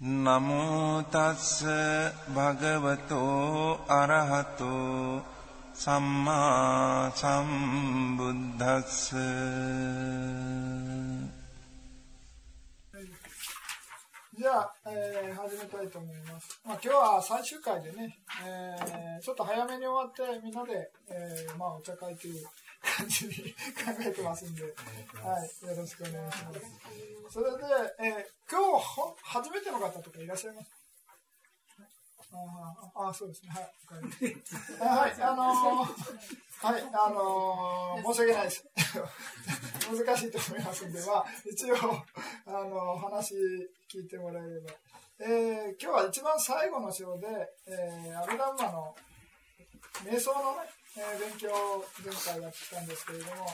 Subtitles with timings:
[0.00, 1.64] නමෝ තස්ස
[2.34, 5.22] භගවතෝ අරහතෝ
[5.74, 8.96] සම්මා සම්බුද්දස්ස
[14.36, 16.60] じゃあ、えー始めたいと思います。
[16.62, 22.44] まあ、今日は最終回でね、えーちょっと早めに終わって、みんなで、えーまあ、お茶会という
[22.81, 26.59] 感じに考えてますんで、はい、よろしくお願いします。
[27.33, 27.57] それで、
[27.99, 30.71] えー今日ほ初めての方とかいらっしゃいます
[32.33, 33.49] あーあー、そうですね。
[33.51, 34.99] はい。
[35.01, 38.65] はい、あのーはい、あのー申し訳ないです。
[40.05, 41.75] 難しいと思いますんで、まあ、一応、
[42.47, 43.35] あの話
[43.93, 44.71] 聞いてもらえれば。
[45.23, 47.27] えー今日は一番最後の章で、
[47.67, 48.95] えーアブダンマの
[50.03, 53.47] 瞑想のね、えー勉強を前回やってきたんですけれども、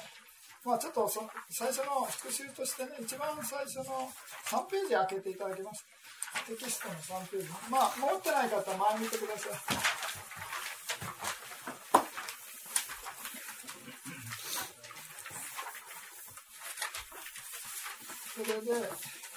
[0.66, 4.10] まあちょっとそ最初の復習としてね、一番最初の
[4.50, 5.86] 3ページ開けていただけます
[6.48, 7.48] テキストの3ページ。
[7.70, 9.98] まあ持ってない方は前見てください。
[18.38, 18.88] それで、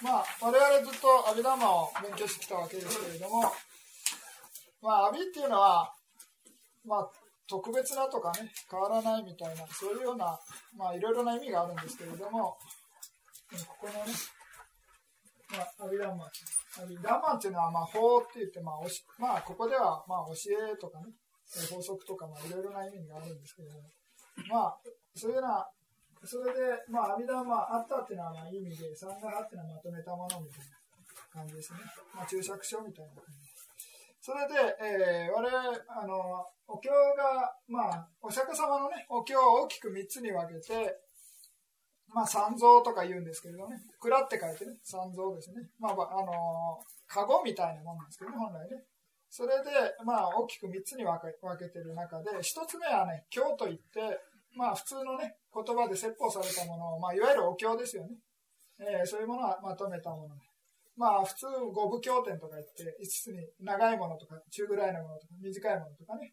[0.02, 3.50] まあ、我々ずっとアビダマを勉強してきたわけですけれども、
[4.82, 5.90] まあ、アビっていうのは、
[6.84, 7.08] まあ、
[7.50, 10.38] 特別なとかね、変わらないみたいな、そういうような、
[10.78, 12.56] まあ、いろいろな意味があるんですけれども、
[13.66, 14.14] ここのね、
[15.50, 16.30] まあ、アビダンマン。
[16.78, 21.10] アビダマンっていうのは、まあ、法って言って、まあ、おしまあ、ここでは、まあ、教えとかね、
[21.66, 23.82] 法則とか、まあ、いろいろな意味があるんですけれども、
[24.46, 24.78] まあ、
[25.16, 25.66] そういうような、
[26.22, 30.78] それで、まあ、阿弥陀まあ、あったっていうのはまあ意味で、三があっていうのはまとめたものみたいな
[31.32, 31.80] 感じですね。
[32.14, 33.49] まあ、注釈書みたいな感じ。
[34.20, 41.00] それで、えー我々、あの、お経が、まあ、お釈迦様のね、お経を大きく3つに分けて、
[42.12, 45.62] まあ、三蔵とか言うんですけれどね、蔵って書いてね、三蔵ですね。
[45.78, 48.82] まあ、あの、カゴみたいなものなんですけどね、本来ね。
[49.30, 49.70] それで、
[50.04, 54.20] まあ、大きく3つに分け分けてる中で、1つ目はね、経といって、
[54.54, 58.10] まあ、普通のね、言葉で説法されたものを、まあ、いわゆるお経ですよね。
[58.80, 60.34] えーそういうものはまとめたもの。
[60.96, 66.32] まあ、普通、五部経典とか言って、5つに長いものとか、中ぐらいのものとか、短いものとかね。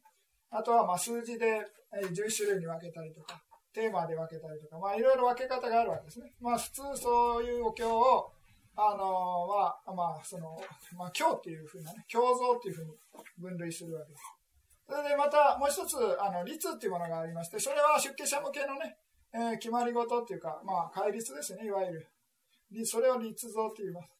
[0.50, 1.62] あとは、まあ、数字で、
[1.94, 3.42] 11種類に分けたりとか、
[3.74, 6.34] テーマで分けたりとか、まあ、いろいろ分け方があるわけですね。
[6.42, 8.32] まあ、普通、そういうお経を、
[8.76, 10.60] あのーは、まあ、その、
[10.96, 12.92] まあ、経っていうふうなね、経像っていうふうに
[13.40, 14.24] 分類するわけです。
[14.88, 18.98] それでまたもう一つ、あの、律っていうものがありまして、それは出家者向けのね、
[19.34, 22.86] えー決まり事っていうか、まあ、戒律ですね、いわゆる。
[22.86, 24.17] それを律像って言います。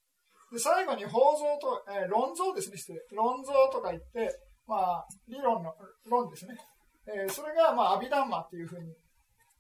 [0.52, 3.00] で、最後に法像と、えー論像ですね、失礼。
[3.12, 4.30] 論像とか言って、
[4.66, 5.74] まあ、理論の、
[6.06, 6.56] 論ですね。
[7.08, 8.94] えーそれが、まあ、アビダンマっていうふうに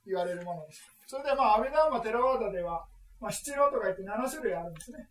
[0.06, 0.82] 言われるものです。
[1.08, 2.86] それで、まあ、アビダンマ、テラワーダでは、
[3.20, 5.08] まあ、七郎とか言って7種類あるんですね。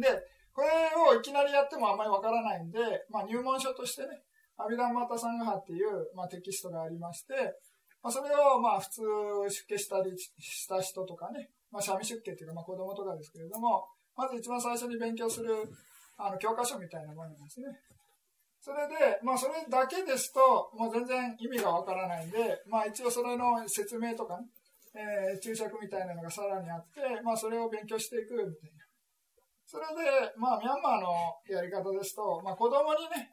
[0.00, 0.08] で、
[0.52, 2.78] これをいきなりやってもあんまりわからないんで、
[3.10, 4.22] まあ、入門書としてね、
[4.56, 7.34] アビダンマタサンガハっていう、まあ、テキストがありまして、
[8.02, 9.00] まあ、それをまあ普通
[9.48, 15.50] 出家したりした人とかね、まあ、三味出家っていうかまあ子供とかですけれども、まず一番最初に勉強する
[16.16, 17.66] あの教科書みたいなものなんですね。
[18.60, 20.40] それで、まあそれだけですと、
[20.72, 24.46] もう全然意味がわからないんで、まあ一応それの説明とかね、
[24.94, 28.84] えー注釈みたいなのがさらにあって、まあそれを勉強していくみたいな。
[29.66, 31.10] それで、まあミャンマーの
[31.50, 33.28] やり方ですと、まあ子供にね、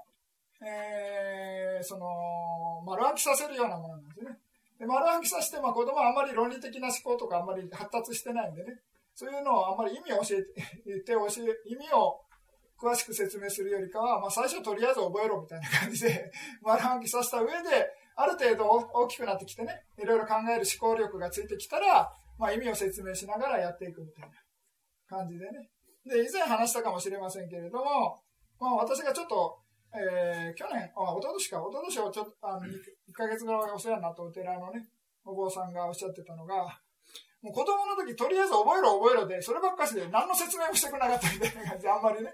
[0.67, 4.37] えーその、丸暗記させるようなものなんですね。
[4.81, 8.81] で丸暗記させて、まあ、子供はあんまり論理的な思考とかあんまり発達してないんでね、
[9.21, 12.25] そういうのをあんまり意味を教えて、言って教え、意味を
[12.81, 16.31] 詳しく説明するよりかは、まあ、最初とりあえず覚えろみたいな感じで、
[16.65, 17.85] 丸暗記させた上で、
[18.15, 24.35] ある程度大きくなってきてね、いろいろ考える思考力がついてきたら、まあ、意味を説明しながらやっていくみたいな
[25.05, 25.69] 感じでね。
[26.03, 28.19] で、以前話したかもしれませんけれども、
[28.59, 29.59] まあ、私がちょっと、
[29.93, 32.71] えー去年、あ、一昨年か、一昨年をちょっと、あの、1
[33.13, 34.87] ヶ月ぐらいお世話になったお寺のね、
[35.23, 36.81] お坊さんがおっしゃってたのが、
[37.41, 42.33] もう子供の時、とりあえず覚えろ覚えろで、そればっかしで何の説明もしてくれなかったみたいな感じで、あんまりね。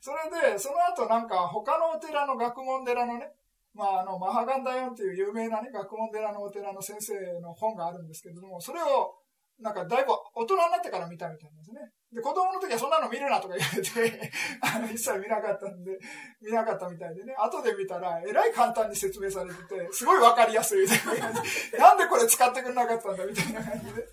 [0.00, 3.32] それで、その後なんか他のお寺の学問寺のね、
[3.74, 9.14] まあ、あの、マハガンダヨンっていう有名なね、学問寺のお寺の先生の本があるんですけれども、それを、
[9.60, 11.80] なんかだいぶ大人になってから見たみたいですね。
[12.12, 14.30] で、子供の時はそんなの見るなとか言われて、
[14.60, 15.98] あの、一切見なかったんで、
[16.40, 21.78] 見なかったみたいでね、後で見たら、えらい簡単に説明されてて、すごいわかりやすいみたいな感じ。
[21.78, 24.06] なんでこれ使ってくれなかったんだみたいな感じで。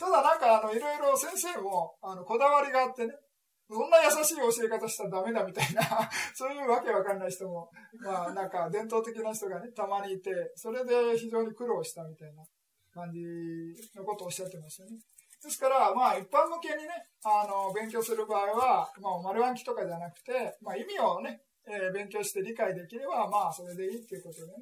[0.00, 3.12] ただなんか、あの、いろいろ先生も、あの、こだわりがあってね、
[3.68, 5.82] そんな優しい教え方したらダメだみたいな、
[6.34, 7.70] そういうわけわかんない人も、
[8.00, 12.42] まあなんか伝統的な人がね、たまにいて、それで非常に苦労したみたいな
[12.92, 13.20] 感じ
[13.94, 14.98] のことをおっしゃってましたね。
[15.42, 16.90] ですから、まあ一般向けにね、
[17.22, 24.54] あの、勉強する場合は、まあ丸暗記とかじゃなくて、まあ意味をね、えー、勉強して理解できれば、まあそれでいいっていうことでね、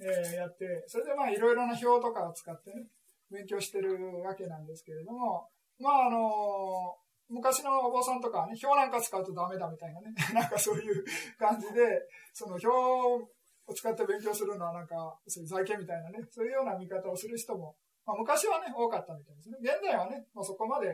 [0.00, 2.86] えー、やって、それでまあいろいろな表とかを使ってね、
[3.30, 5.48] 勉強してるわけなんですけれども、
[5.78, 6.96] まああの
[7.30, 11.04] 昔のお坊さんとかはね、表なんか使うとダメだみたいなね、 なんかそういう
[11.38, 13.28] 感じで、その表を
[13.72, 19.58] 使って勉強するのはなんか、そういう財形みたいなね、そういうような見方をする人も、まあ、昔はね、多かったみたいですね。
[19.60, 20.90] 現在はね、まあ、そこまで、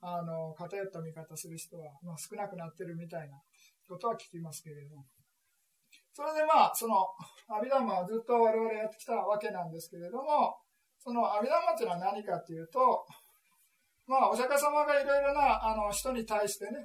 [0.00, 3.40] あの、偏った見方する人は、まあ、少なくなってるみたいな
[3.88, 5.04] ことは聞きますけれども。
[6.12, 7.06] それでまあ、その、
[7.46, 10.58] 阿弥陀マはずっと我々やってきたわけなんですけれども、
[11.08, 13.00] その阿弥陀マっていうのは何かっていうと、
[14.04, 16.84] まあ、お釈迦様がいろいろなあの人に対してね、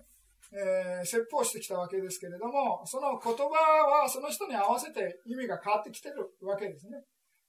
[0.55, 7.03] えー、説法してきたわけですけれども、その言葉はその人に合わせて意味が変わってきてるわけですね。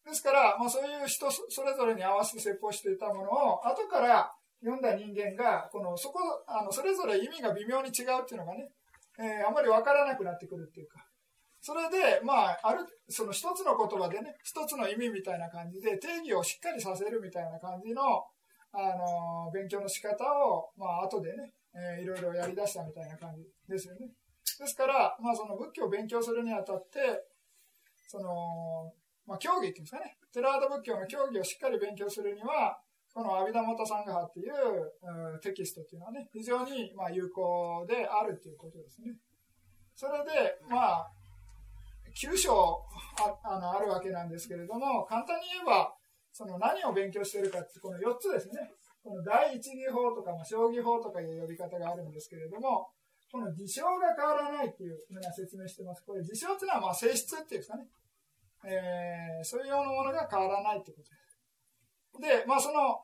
[0.05, 6.19] ですから、まあ、そういう人それぞれに合わせて説法していたものを、後から読んだ人間が、このそこ
[6.49, 8.67] あのそれぞれ意味が微妙に違うっていうのがね、
[9.23, 11.04] えー、あまり分からなくなってくるっていうか、
[11.65, 18.03] それで、まあ、ある、その一つの言葉でね、一つの意味みたいな感じで、定義をしっかりさせるみたいな感じの、
[18.75, 20.13] あの、勉強の仕方
[20.47, 24.11] を、まあ、後でね、えー、いろいろやり出したみたいな感じですよね。
[24.61, 27.01] ですから、まあ、その仏教を勉強するにあたって、
[28.09, 28.93] その、
[29.27, 32.79] まあ、教義っていうんですかね、テラード仏教の教義をしっかり勉強するには、
[33.15, 39.17] この阿弥陀元サンガハっていう、テキストっていうのはね、非常にまあ有効であるということですね。
[39.95, 41.13] それで、まあ、
[42.15, 42.81] 9章
[43.43, 45.95] あのあるわけなんですけれども、簡単に言えば、
[46.33, 48.71] その何を勉強しているかってこの4つですね。
[49.03, 52.89] この第一義法とか、まあ、将棋法とかいう呼び方があるんですけれども、
[53.31, 56.05] この事象が変わらないっていうふうな説明してます。
[56.07, 57.87] これ事象っていうのはまあ性質っていうんですかね。
[58.65, 61.11] えー、そういうようなものが変わらないってこと
[62.23, 62.41] です。
[62.41, 63.03] で、まあその、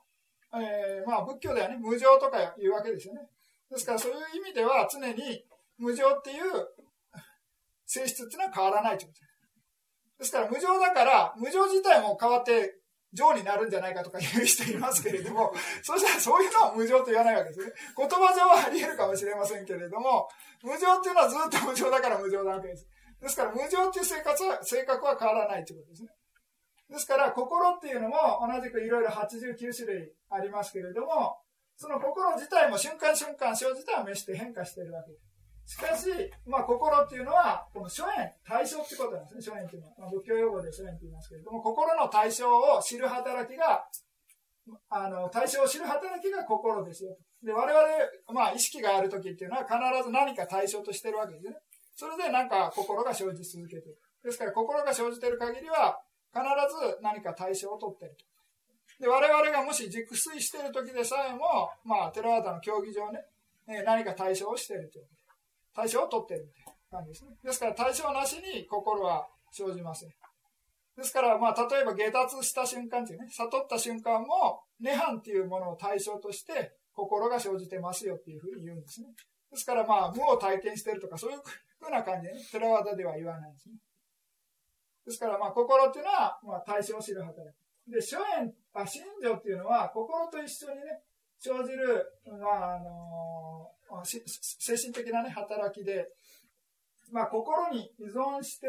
[0.62, 3.28] えー、まあ仏教ではね、無常とか言うわけですよね。
[3.70, 5.44] ですからそういう意味では常に
[5.78, 6.44] 無常っていう
[7.90, 9.30] 性質っていうのは変わらないということです。
[10.20, 12.78] ですから無常だから、無常自体も変わって
[13.12, 15.52] 常になるんじゃないかとか言う人いますけれども、
[15.82, 17.72] そしたらそういうのは無常と言わないわけですね。
[17.96, 20.28] 言葉上はあり得るかもしれませんけれども、
[20.62, 22.86] 無常っていうのはずっと無常だから無常なわけです。
[23.20, 26.08] ですから無常っていう生活は、性格は変わらないということですね。
[26.90, 31.40] ですから心っていうのも同じくいろいろ89種類ありますけれども、
[31.76, 35.29] その心自体も瞬間瞬間生じては召して変化しているわけです。
[35.70, 36.10] しかし、
[36.44, 39.94] まあ、心っていうのは、この諸縁、対象ってことなんですね、諸縁っていうのは。
[39.98, 43.86] まあ、仏教用語で諸縁って言いますけれども、心の対象を知る働きが、
[44.88, 47.16] あの、対象を知る働きが心ですよ。
[47.44, 51.54] で、我々、まあ、意識がある時っていうのは必ず何か対象としてるわけですね。
[51.94, 53.96] それでなんか心が生じ続けてる。
[54.24, 56.02] ですから、心が生じてる限りは、
[56.34, 58.26] 必ず何か対象を取ってると。
[58.98, 63.22] で、我々がもし熟睡している時でさえも、まあ、テラワーダの競技場ね、
[63.84, 65.06] 何か対象をしているという。
[65.74, 67.30] 対象を取っているみたいな感じですね。
[67.42, 70.10] ですから対象なしに心は生じません。
[70.96, 79.08] ですから、まあ、例えば下脱した瞬間っていうね、悟った瞬間も、涅槃っていうものを対象として心が生じてますよっていうふうに言うんですね。
[79.50, 81.40] ですから、まあ、無を体験してるとか、そういう
[81.78, 83.76] ふうな感じでね、テラワダでは言わないんですね。
[85.06, 87.90] ですから、まあ、心っていうのは、まあ、対象を知る働き。
[87.90, 91.02] で、諸縁、あ、心情っていうのは、心と一緒にね、
[91.40, 92.04] 生じる、
[92.40, 93.70] まあ、あの
[94.04, 94.20] 精
[94.76, 96.06] 神的な、ね、働きで、
[97.10, 98.68] まあ、心に依存して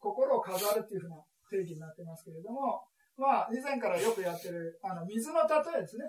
[0.00, 1.16] 心を飾るっていうふうな
[1.50, 2.84] 定義になってますけれども、
[3.16, 6.04] まあ、以前からよくやってるあの水の例えですね。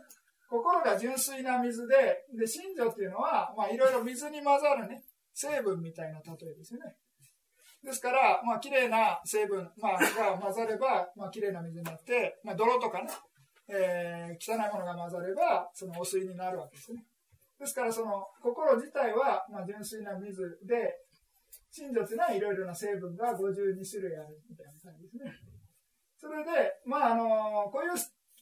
[0.48, 5.04] 心が純粋な水で、で、信条っていうのは、まあ、いろいろ水に混ざるね、
[5.34, 6.96] 成分みたいな例えですよね。
[7.84, 13.10] ですから、まあ、綺麗な成分、まあ、が混ざれば、まあ、綺麗な水になって、まあ、泥とかね、
[13.68, 17.04] えー、汚いものが混ざれば、その汚水になるわけですね。
[17.60, 20.94] ですからその心自体はまあ純粋な水で、
[21.72, 25.32] 真女といいろいろな成分が52種類あるみたいな感じですね。
[26.18, 27.92] それで、まああの、こういう、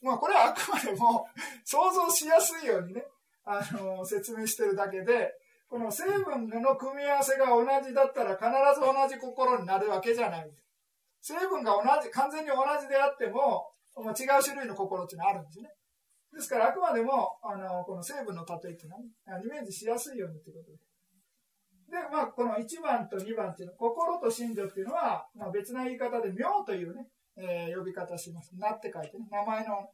[0.02, 1.26] まあこれはあくまでも
[1.64, 3.04] 想像しやすいようにね、
[3.44, 5.32] あの、説明してるだけで、
[5.68, 8.46] この成分の組み合わせが同じだったら必
[8.78, 10.50] ず同じ心になるわけじゃない。
[11.20, 13.66] 成分が同じ、完全に同じであっても、
[14.02, 15.70] 違う種類の心っていうのはあるんですね。
[16.32, 20.78] ですから、あくまでも、あの、この成分の例えっていうのは、ね、イメージしやすいようにということで。
[21.94, 28.50] で、まあ、この1番と2番っていうのは、心と信条っていうのは、まあ、別な言い方で、妙というね、えー、呼び方します。
[28.56, 29.88] なって書いてね、名前の、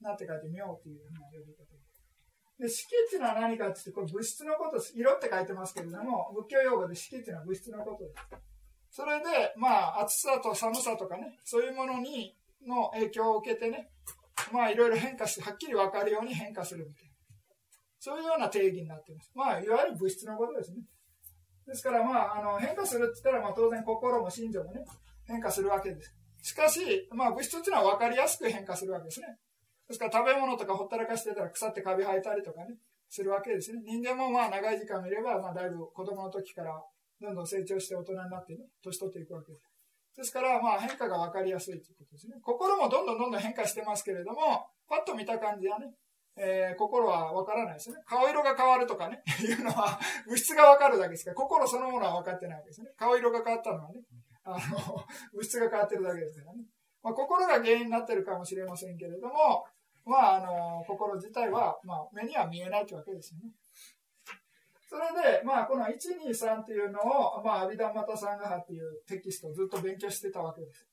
[0.00, 1.76] なって書いて、妙というう呼び方
[2.58, 4.82] で、色っていうのは何かって言って、これ物質のこと。
[4.94, 8.46] 色って書いてますけれども、仏教用語で色っていうのは物質のことです。
[8.90, 12.34] それで、まあ、暑さと寒さとかね、そういうものに、
[12.66, 13.90] の影響を受けてね、
[14.52, 17.10] まあ、いろいろ変化して、はっきり分かるように変化するみたいな。
[17.98, 19.32] そういうような定義になっています。
[19.34, 20.78] まあ、いわゆる物質のことですね。
[21.66, 24.84] ですから、まあ、あの変化するって言ったら、まあ、当然心も心情もね、
[25.26, 26.14] 変化するわけです。
[26.42, 29.26] しかし、まあ、物質っていうのは分かりやすく変化するわけですね。
[29.88, 32.76] ですから、食べ物とかほったらかしてたら腐ってカビ生えたりとかね、
[33.08, 33.80] するわけですね。
[33.84, 36.80] 人間もまあ、長い時間見れば、まあ、だいぶ子供の時から
[37.20, 39.62] どんどん成長して大人になってね、年取っていくわけです。
[40.16, 42.36] ですから、まあ、変化が分かりやすいということですね。
[42.42, 45.92] 心もどんどんどんどん変化してますけれども、パッと見た感じはね、
[46.38, 47.96] えー、心はわからないですね。
[48.06, 52.90] 顔色が変わるとかね、 いうのは物質がわかるだけですから、心そのものは分かってないわけですね。
[52.96, 54.00] 顔色が変わったのはね、
[54.44, 54.56] あの、
[55.32, 56.64] 物質が変わってるだけですからね。
[57.02, 59.64] まあ、心が原因になってるかもしれませんけれども、
[60.04, 63.50] まあ、あの、心自体は、まあ、目には見えないというわけですよね。
[64.88, 70.86] それで、まあ、この123っていうのを、まあ、アビダンマタサンガハっていうテキストをずっと勉強してたわけです。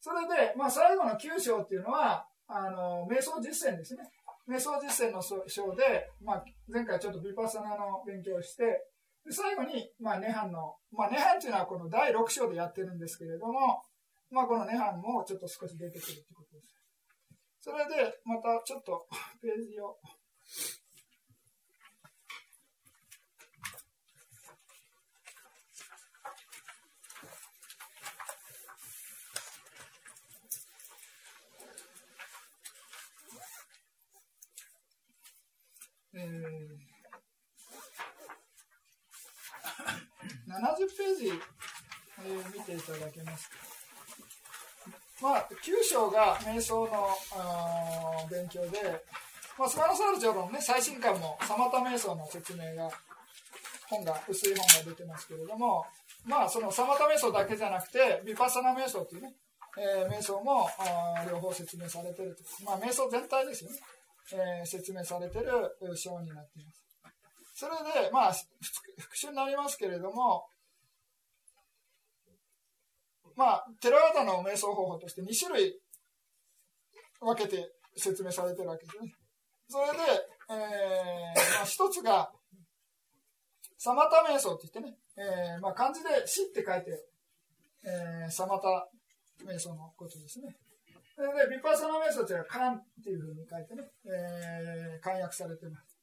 [0.00, 4.02] それで、まあ、最後の9章っていうのは、あの、瞑想実践ですね。
[4.48, 8.64] 瞑想実践の章で、まあ、前回ちょっとビパサナの勉強をして、
[9.24, 13.82] で最後に、まあ、ネハンの、まあ、ネハンっていうのはこの第6章でやってるんですけれども、
[14.30, 16.80] まあ、このネハンもちょっと少し出てくるということです。
[17.60, 19.06] それで、またちょっと
[19.40, 19.96] ページを。
[36.14, 36.80] えー、
[40.48, 43.56] 70ページ、えー、見ていただけますか。
[45.22, 46.88] まあ、9章が瞑想の
[48.30, 49.04] 勉強で、
[49.58, 52.90] まあ、スマノサール長の、ね、最新刊もサマタ瞑想の説明が、
[53.88, 55.84] 本が、薄い本が出てますけれども、
[56.24, 59.34] まあ、そのサマタ瞑想だけじゃなくて、ビパッサナ瞑想というね、
[59.78, 60.68] えー、瞑想も
[61.30, 62.64] 両方説明されてると。
[62.64, 63.76] まあ、瞑想全体ですよね。
[64.32, 65.46] えー、説明されてる
[65.96, 66.84] 章になっています。
[67.54, 67.72] それ
[68.04, 68.32] で、まあ、
[68.98, 70.46] 復習になりますけれども、
[73.36, 75.80] まあ、テラワダの瞑想方法として2種類
[77.20, 79.14] 分けて説明されてるわけですね。
[79.68, 79.98] それで、
[80.50, 82.32] えーまあ、一つが、
[83.78, 87.06] サマタ瞑想って言ってね、えーまあ、漢字で死って書いて、
[87.84, 88.88] えー、サマタ
[89.46, 90.56] 瞑想のことですね。
[91.20, 96.00] それで、ビパーサナ瞑想というのは、漢っていうふうに書いてね、えー、漢訳されてます。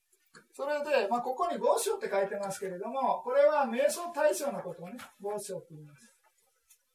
[0.54, 6.14] それで、まあ、ここに合唱って書いてますけれども、これは瞑想対象のことをね、合唱って言います。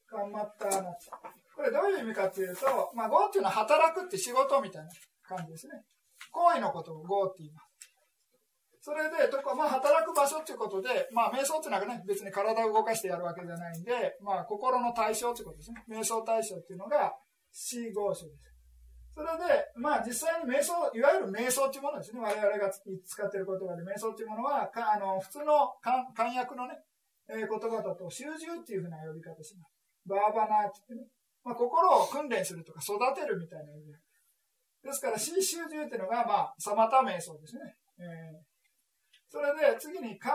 [0.07, 0.95] 頑張ったな。
[1.57, 4.91] これどういう意味かっていうと、まあ、合っていうのは働くって仕事みたいな
[5.27, 5.83] 感じですね。
[6.31, 7.73] 行為のことを合って言います。
[8.83, 15.85] それで、とか、まあ、働く場所っていうことで、まあ、瞑想っていうのはね、別に体を動かしてやるわけじゃないんで、まあ、心の対象っていうことですね。
[15.89, 17.15] 瞑想対象っていうのが、
[17.53, 18.53] 死合書です。
[19.15, 22.21] それで、まあ実際に瞑想、いわゆる瞑想というものですね。
[22.21, 26.01] 我々が使っている言葉で、瞑想というものは、かあの普通の漢
[26.33, 26.81] 訳のね、
[27.29, 29.73] えー、言葉だと、習字っていうふうな呼び方します。
[30.09, 31.11] バーバナーって言ってね。
[31.45, 33.93] まあ、心を訓練するとか育てるみたいな意味
[34.83, 37.77] ですから、死習字っていうのが、まあ、サマタ瞑想ですね。
[37.99, 38.41] えー、
[39.29, 40.35] それで、次に、漢、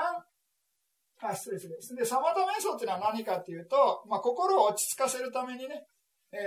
[1.19, 2.01] あ、失礼失礼。
[2.01, 5.87] で、サマタ瞑想っていうのは何かっていうと、まあ、心を落ち着かせるためにね、
[6.31, 6.37] え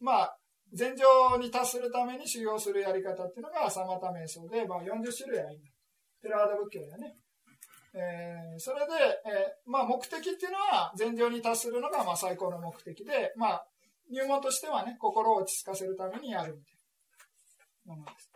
[0.00, 0.36] ー、まあ、
[0.72, 1.04] 禅情
[1.38, 5.74] に達するために修行するやり方っていうのがサマタ瞑想で、まあ、40種類あります。
[6.22, 7.16] テラワダ仏教だね。
[7.92, 8.92] えー、それで、
[9.26, 13.66] えー、まあ、目的っていうのは禅情に達するのがまあ最高の目的で、まあ、
[14.10, 16.76] 入門としてはね、心を落ち着かせるためにやるみたい
[17.86, 18.30] なものです。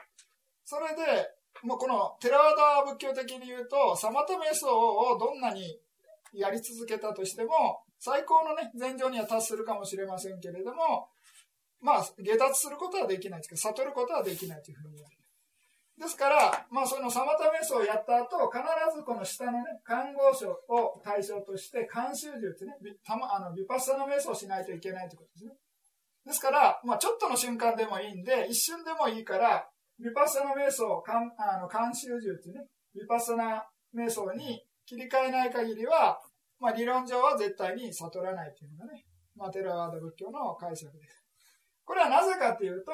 [0.64, 1.28] それで、
[1.62, 2.54] もうこのテラワ
[2.84, 5.78] ダ仏教的に言うと、サマタ瞑想をどんなに
[6.32, 11.08] やり続けたとしても、最高のね、禅情には達するかもしれませんけれども、
[11.80, 15.22] まあ、下脱することはできないですけど、悟ることはできないというふうに言われる。
[15.96, 18.60] ですから、まあ、そのサマタ瞑想をやった後、必
[18.94, 25.52] ずこの下のね、看護書を対象として、監修術ね、たま、あの、ビパッサナ瞑想をしないといけないということですね。
[26.26, 29.66] ですから、まあ、ちょっとの瞬間でもいいんで、一瞬でもいいから、
[29.98, 33.64] ビパッサナ瞑想、かんあの監修術ね、ビパッサナ
[33.96, 36.20] 瞑想に切り替えない限りは、
[36.60, 39.04] まあ、理論上は絶対に悟らないというのがね、
[39.36, 41.24] まあ、テラワード仏教の解釈です。
[41.84, 42.92] これはなぜかというと、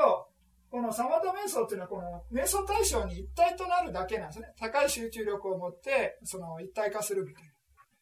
[0.71, 4.47] このサマタ瞑想っていうのは、この瞑想対象に一体となるだけなんですね。
[4.57, 7.51] 高い集中力を持って、その一体化するみたいな。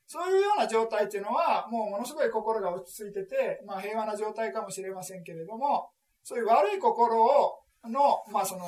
[0.06, 5.90] そういうような状態っていうのは、もうものすごい心が落ち着いてて、まあ平和な状態かもしれませんけれども、
[6.22, 8.64] そういう悪い心を、の、まあその、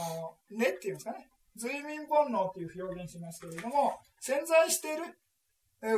[0.50, 1.28] 根っていうんですかね。
[1.56, 5.04] 随眠煩悩っていう表現しますけれども、潜在している、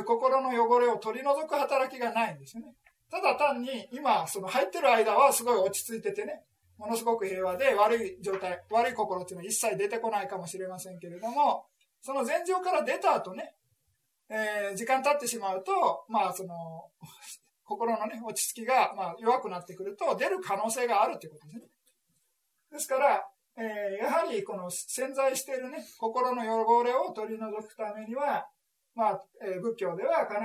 [0.05, 2.73] 心の汚れを取り除く働きがないんですよね。
[3.11, 6.43] ただ単に今、その入ってる間はすごい落ち着いててね、
[6.77, 11.65] ものすごく平和で悪い状態、悪い心っていうのは一切出てこないかもしれませんけれども、
[12.01, 13.55] その前情から出た後ね、
[14.29, 16.89] えー、時間経ってしまうと、まあその、
[17.65, 21.65] 心のね、落ち着きが、まあ、弱くなってくると出る可能性があるということですね。
[22.71, 28.49] ですから、えー、やはりこの潜在しているね、心の汚れを取り除くためには、
[28.95, 30.37] まあ、えー、仏教では必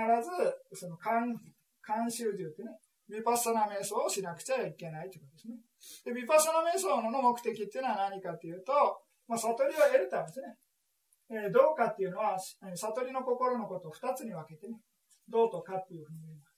[0.73, 1.37] ず、その監、
[1.85, 2.71] 監修住ってね、
[3.09, 5.57] ヴィパッサナ瞑想をしなくちゃいけないということですね。
[6.05, 8.73] で、ヴィパッサナ瞑想の目的っていうのは何かというと、
[9.27, 10.57] まあ、悟りを得るためですね。
[11.31, 14.81] えー、どうかっていうのは、悟りの心のことを二つに分けてね、
[15.29, 16.57] どうとかっていうふうに言います。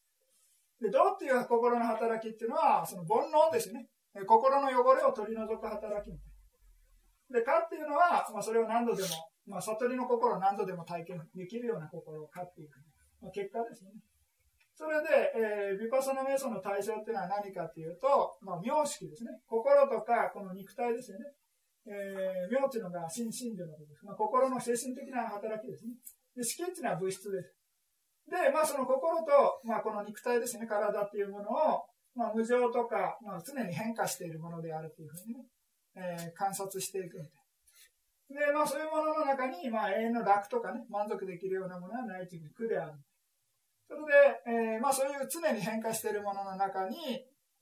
[0.81, 3.87] で、どうっていう心の働きっていうのは、その煩悩ですね。
[4.27, 6.31] 心の汚れを取り除く働きみたい
[7.31, 9.09] で、かっていうのは、まあ、それを何度でも、
[9.51, 12.71] まあ、悟りの心を何度でも体験できるような心をかっていう、
[13.21, 13.91] まあ、結果ですね。
[14.79, 19.31] それで、えー、ビパソナ瞑想の対象っていうのは何かっていうと、まあ、妙識ですね。
[19.45, 21.27] 心とか、この肉体ですよね。
[21.85, 24.07] えー、妙っていうのが心身流のことです。
[24.07, 25.93] まあ、心の精神的な働きですね。
[26.37, 27.61] で、識っていうのは物質です。
[28.31, 35.45] で、まあ、その心と、まあ、この肉体ですね、体っていうものを、まあ、無常とか、まあ、常に変化しているものであるというふうにね、
[35.97, 37.40] えー、観察していくみたいな。
[38.31, 42.93] で、まあそういうものの中に、まあ永遠の楽とかね、満足できるようなものはないという苦である。
[43.89, 46.97] それで、えー、まあそういう常に変化しているものの中に、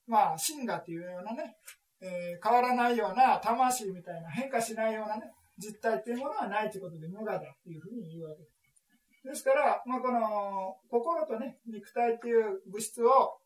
[0.06, 1.56] まあ真我っていうようなね、
[2.00, 8.58] えー、変わらないような魂みたいな変化しないようなね、実体っていうものはないということで無我だっていうふうに言うわけです。
[9.24, 13.40] ですから、まあ、この心とね、肉体っていう物質を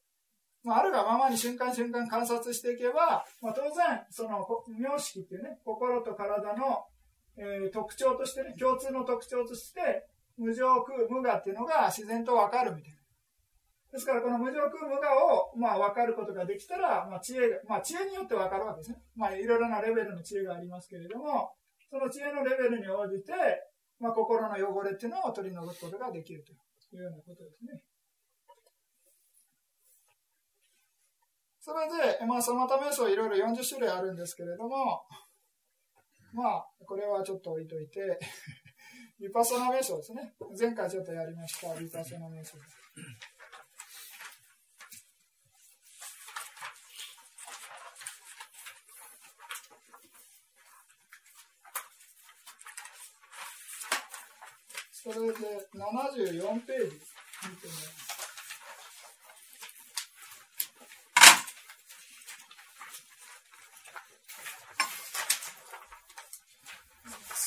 [0.64, 4.46] まあ、あるがままに瞬間瞬間観察していけば、まあ、当然、その、
[4.78, 6.84] 妙識っていうね、心と体の、
[7.36, 12.98] えー、特徴としてね、共通の特徴として、無常空無我っていうのが自然とわかるみたいな。
[13.92, 18.96] ですから、この無常空無我を、まあ、わかることができたら、まあ、知恵が、まあ、知恵によってわかるわけですね。
[19.14, 21.52] まあ、いろいろなレベルの知恵がありますけれども、
[21.90, 23.32] その知恵のレベルに応じて、
[24.00, 26.52] まあ、心の汚れっていうのを取り除くことができると
[26.96, 27.82] いうようなことですね。
[31.60, 31.86] それ
[32.18, 35.02] で、まあ、そのため瞑想いろいろ40種類あるんですけれども、
[36.32, 38.00] まあ、これはちょっと置いといて、
[39.20, 40.34] ヴィパソナ瞑想ですね。
[40.58, 42.56] 前回ちょっとやりました、ヴィパソナ瞑想。
[55.02, 57.00] それで74ページ
[57.50, 58.01] 見てみます。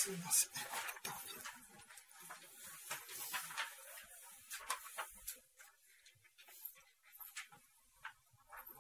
[0.06, 0.52] すいません。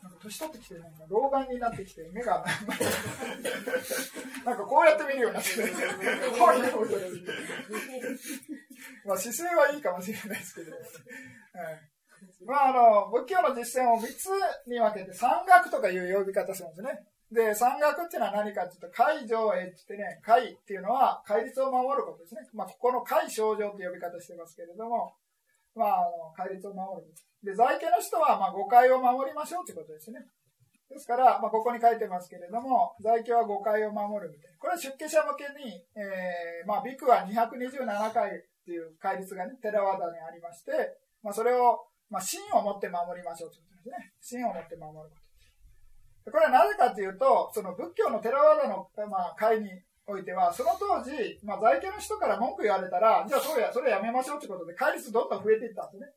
[0.03, 0.75] なんか年取ってきて、
[1.09, 2.45] 老眼になってきて、目が、
[4.45, 5.49] なんかこうやって見るようになって、
[6.37, 7.25] こういう。
[9.07, 10.73] まあ姿勢はいいかもしれないですけど。
[10.73, 10.83] はい
[12.45, 14.27] まあ、あの、仏教の実践を3つ
[14.67, 17.03] に分けて、山岳とかいう呼び方するんですね。
[17.31, 22.41] で、山岳っていうのは何かっていうと、海上へってね、海っていうのは戒律を守ることですね。
[22.53, 25.15] まあ、ここの海症状って呼び方してますけれども、
[25.75, 27.11] まあ、の、戒律を守る。
[27.43, 30.25] で、在家の人は、まあ、誤解を守りましょうってことですね。
[30.89, 34.57] ですから、まあ、ここに書いてますけれども、在家は誤解を守るみたいな。
[34.57, 38.33] これは出家者向けに、えー、まあ、ビクは227回っ
[38.65, 40.71] ていう戒律がね、テラワダにありまして、
[41.21, 44.13] まあ、それを、まあ、芯を持って守りましょうということですね。
[44.21, 45.24] 芯を持って守ること。
[46.31, 49.69] これはなぜかというと、その仏教のテラワダの、まあ、会に
[50.07, 56.07] おいては、その当時、まあ、在家の人から文句言われたら、じゃあそれそれやめましょうということで、戒律どんどん増えていったんですね。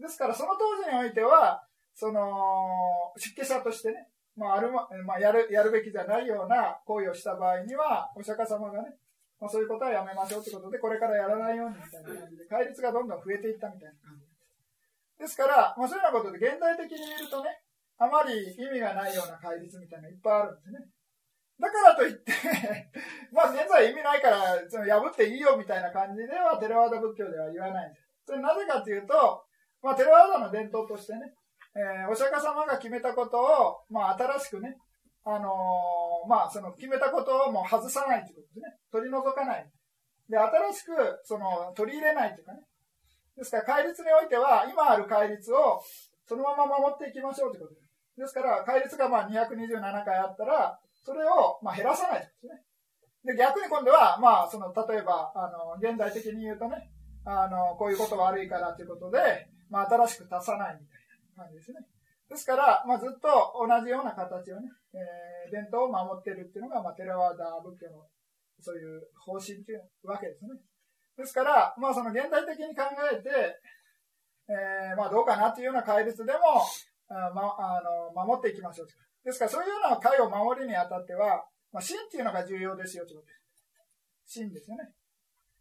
[0.00, 1.64] ですから、その当時においては、
[1.94, 8.96] その、出家者としてね、まあ、あるま、まあ、やる、やるべきじゃないような行為をした場合には、お釈迦様がね、
[9.40, 14.34] まあ、そういうことはやめましょうということで、これからやらないようにみたいな感じで、戒律がどんどん増えていったみたいな感じです。
[15.18, 17.63] ですから、まあ、そういうようなことで、現代的に見るとね、
[17.98, 20.78] あまり意味がないような戒律みたいなのいっぱいあるんですね。
[21.60, 22.32] だからといって
[23.30, 28.06] まあ現在意味ないから、その破っていいよみたいな感じでは、テレワーダ仏教では言わないんです。
[28.26, 29.44] それなぜかというと、
[29.80, 31.32] まあテレワーダの伝統としてね、
[31.76, 34.76] えー、お釈迦様が決めたことを、まあ新しくね、
[35.24, 38.76] あのー、まあ、その決めたことをもう外さないということですね。
[38.92, 39.70] 取り除かない。
[40.28, 42.60] で、新しく、その、取り入れないというかね。
[43.36, 45.80] ですから、戒律においては、今ある戒律を
[46.26, 47.83] そのまま守っていきましょうということです。
[48.16, 52.62] ですから、戒律がまあ227回あったら、それをまあ減らさないとですね。
[53.24, 56.92] で、逆に今度は、まあ、その、例えば、あの、現代的に言うとね、
[57.24, 61.00] あの、こういうこと悪いからということで、まあ、新しく足さないみたい
[61.36, 61.80] な感じですね。
[62.28, 68.04] ですから、まあ、ずっと同じような形をね、えー、伝統を守ってるっていうのが、まあ、テラワーダー仏教の
[68.60, 70.60] そういう方針というわけですね。
[71.16, 73.30] ですから、まあ、その現代的に考えて、
[74.52, 76.60] えー、まあ、どうかなというような戒律でも、
[77.08, 78.88] あまあの守っていきましょう
[79.24, 83.32] ですから、そういうような会を守るにあたっては、まあ、真っていうのが重要ですよということで
[84.26, 84.38] す。
[84.40, 84.92] 真ですよね。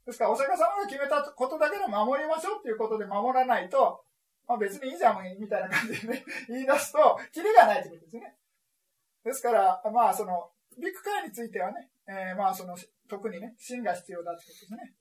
[0.06, 4.04] ですから、お釈迦様が決めたことだけで守りましょうっていうことで守らないと、
[4.48, 8.38] まあ、別にいいじゃんみたいな感じでね、 言い出すと、キリがないということですね。
[9.24, 12.76] ですから、まあ、その、ビッグ会についてはね、えー、まあ、その、
[13.08, 14.94] 特にね、芯が必要だということですね。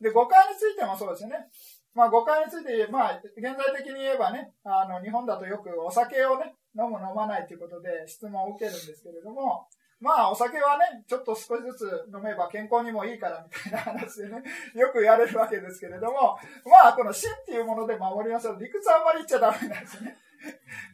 [0.00, 1.48] で、誤解についてもそうですよね。
[1.94, 9.66] まあ、誤解について、まあ、現在的に言えばね、あの、日本だとよくお酒をね、飲む飲まないということで質問を受けるんですけれども、
[10.00, 14.42] まあ、お酒はね、ちょっと少しずつ飲めば健康にもいいからみたいな話でね、
[14.74, 18.58] よく言われるわけですけれども、まあ、この芯っていうもので守りましょう。
[18.58, 20.16] 理屈あんまり言っちゃダメなんですね。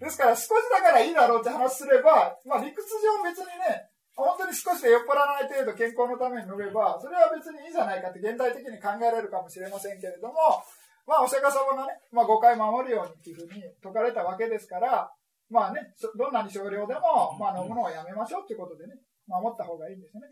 [0.01, 10.65] ですから、少しだからいいだろうって話すれば、まあ、理屈上別にね、本当に少しで酔っ払わない程度健康のために飲めば、それは別にいいじゃないかって現代的に考えられるかもしれませんけれども、
[11.07, 15.09] まあ、お釈迦様がね、まあ、誤解守るようにっていうふうに説かれたわけですから、
[15.49, 20.27] まあね、どんなに少量でも、まあ、飲むのをやめましょうっていうことでね、守った方がいいんですね。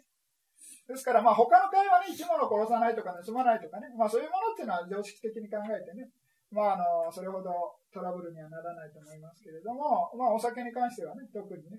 [0.89, 6.11] ですから、まあ、他の会話ね、生き物を殺さないとか盗まないとかね、まあ、そういうものっていうのは常識的に考えてね、
[6.51, 7.51] まあ、あの、それほど
[7.95, 11.79] トラブルにはならないと思いますけれども、まあ、お酒に関してはね、特にね、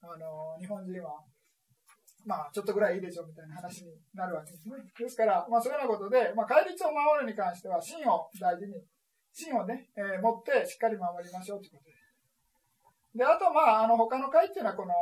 [0.00, 1.20] あの、日本人は、
[2.26, 4.74] まあ、ちょっとぐらいいいでしょうみたいな話になるわけですね。
[4.98, 8.74] ですから、まあ、そういうようなことで、まあ、戒律を守るに関しては、芯を大事に、
[9.32, 11.94] 芯をね、えー、持ってしっかり守りましょうということで。
[13.14, 14.92] で、あと、まあ、あの、他の会っていうのは、この、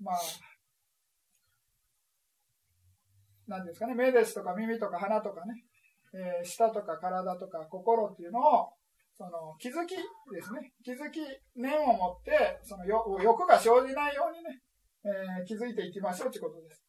[0.00, 0.16] まあ、
[3.48, 5.64] 何ですかね、目ですとか耳とか鼻とかね、
[6.14, 8.72] えー、舌とか体とか心っていうのを、
[9.16, 10.72] その気づきですね。
[10.84, 11.20] 気づき、
[11.56, 14.60] 念を持って、その欲が生じないようにね、
[15.04, 16.82] えー、気づいていきましょうということです。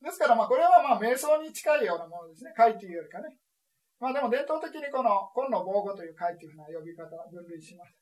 [0.00, 2.52] ですから、まあ、これはまあ、瞑想に近いようなものですね。
[2.56, 3.36] 会というよりかね。
[4.00, 7.98] まあ、でも伝統的にこの、今の防護という会というふうな呼び方を、分類します。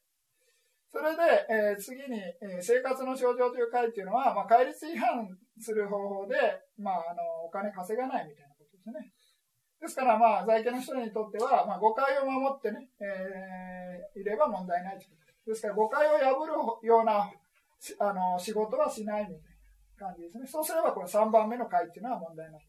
[0.92, 6.36] それで、えー、次に、えー、生活の症状という会というのは、まあ、戒律違反する方法で、
[6.78, 9.12] まあ、あの、お金稼がないみたいなことですね。
[9.80, 15.46] ですから、まあ、在家の人にとっては、まあ、誤解を守ってね、えー、いれば問題ないということです。
[15.46, 17.32] ですから、誤解を破るような
[18.00, 19.36] あの仕事はしないみたい
[19.98, 20.46] な感じですね。
[20.46, 22.66] そうすれば、この3番目の回っていうのは問題ない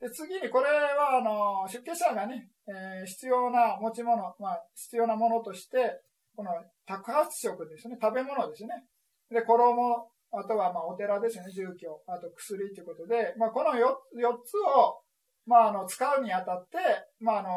[0.00, 6.02] で次に、これは、あの、出家者がね、えー、必要な持ち物、まあ、必要なものとして、
[6.36, 6.50] この、
[6.84, 8.84] 宅発食ですね、食べ物ですね。
[9.30, 15.00] で、衣、あとは、まあ、お寺ですね、住居、あと薬ということで、まあ、この 4, 4つを、
[15.46, 16.76] まあ、あの、使うにあたって、
[17.20, 17.48] まあ、あの、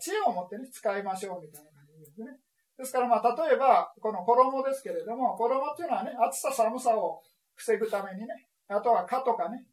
[0.00, 2.38] 知恵を持ってね、使いましょうみたいな感じですね。
[2.78, 7.20] ですから、まあ、例えば、この衣ですけれども、衣っていうのはね、暑さ寒さを
[7.54, 8.26] 防ぐためにね、
[8.68, 9.66] あとは蚊とかね、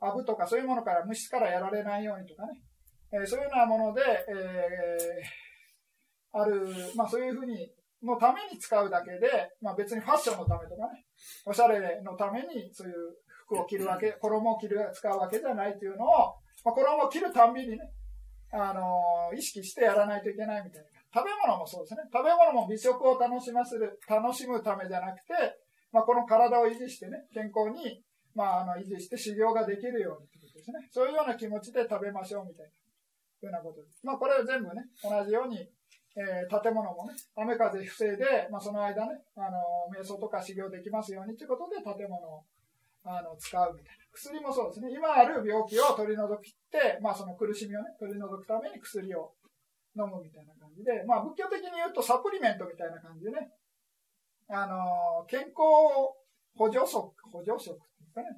[0.00, 2.60] アブとかそういうものから虫からやられないようにとかね、
[3.12, 7.70] えー、そういうようなもので、えー、ある、まあそういうふうに、
[8.02, 9.28] のために使うだけで、
[9.60, 11.06] まあ別にファッションのためとかね、
[11.46, 12.94] おしゃれのためにそういう
[13.46, 16.08] 服を着るわけ、衣を着る、使うわけじゃないというのを、
[16.64, 17.78] まあ、衣を着るたんびにね、
[18.52, 21.01] あのー、意識してやらないといけないみたいな。
[21.12, 22.08] 食べ物もそうですね。
[22.10, 25.60] 食べ物も美食を楽しませる、楽しむためじゃなくて、
[25.92, 28.02] まあ、この体を維持してね、健康に、
[28.34, 30.88] まあ、あの、維持して修行ができるようにということですね。
[30.90, 32.72] そういうような気持ちで食べましょうみたいな、
[33.40, 34.00] ふうなことです。
[34.02, 35.68] まあ、これは全部ね、同じように、
[36.16, 39.60] えー、建物もね、雨風防いで、まあ、その間ね、あの、
[39.92, 42.44] 瞑想とか修行できますようにということで、建物を、
[43.04, 44.02] あの、使うみたいな。
[44.12, 44.92] 薬もそうですね。
[44.92, 49.32] 今ある病気を取り除きって、まあ、その苦しみをね、取り除くために薬を
[49.96, 53.50] 飲むみたいな感じで、まあ仏教的に言うとサプリメントみたいな感じでね、
[54.48, 56.16] あの、健康
[56.56, 58.28] 補助食、補助食っていうかね、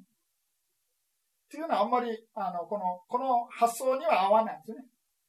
[1.45, 4.85] っていうのはあんまり、あの、この、この発想には合わないんですね。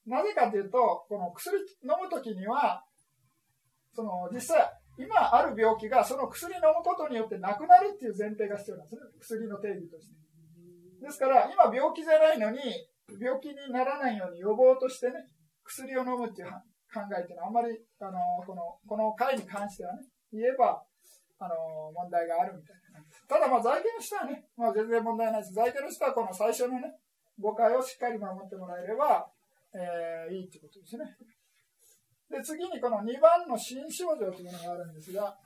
[0.06, 2.84] なぜかというと、この薬飲むときには、
[3.92, 9.00] その、実際、今ある病気がその薬飲むことによってなくなるっていう前提が必要なんですね。
[9.20, 10.14] 薬の定義として。
[11.02, 12.58] ですから、今病気じゃないのに、
[13.20, 15.14] 病気にならないように予防としてね、
[15.66, 16.48] 薬を飲むっていう
[16.92, 20.82] 考えっていうのはあんまり、あの、この、この回に関してはね、言えば、
[21.38, 25.52] あの問題があるみたいなただ、まあ、在家の人はね、まあ、全然問題ないです。
[25.52, 26.96] 在家の人はこの最初のね、
[27.38, 29.28] 誤解をしっかり守ってもらえれば、
[29.74, 31.04] えー、いいってことですね。
[32.30, 35.36] で、次にこの2番の新症状というのがあるんですが、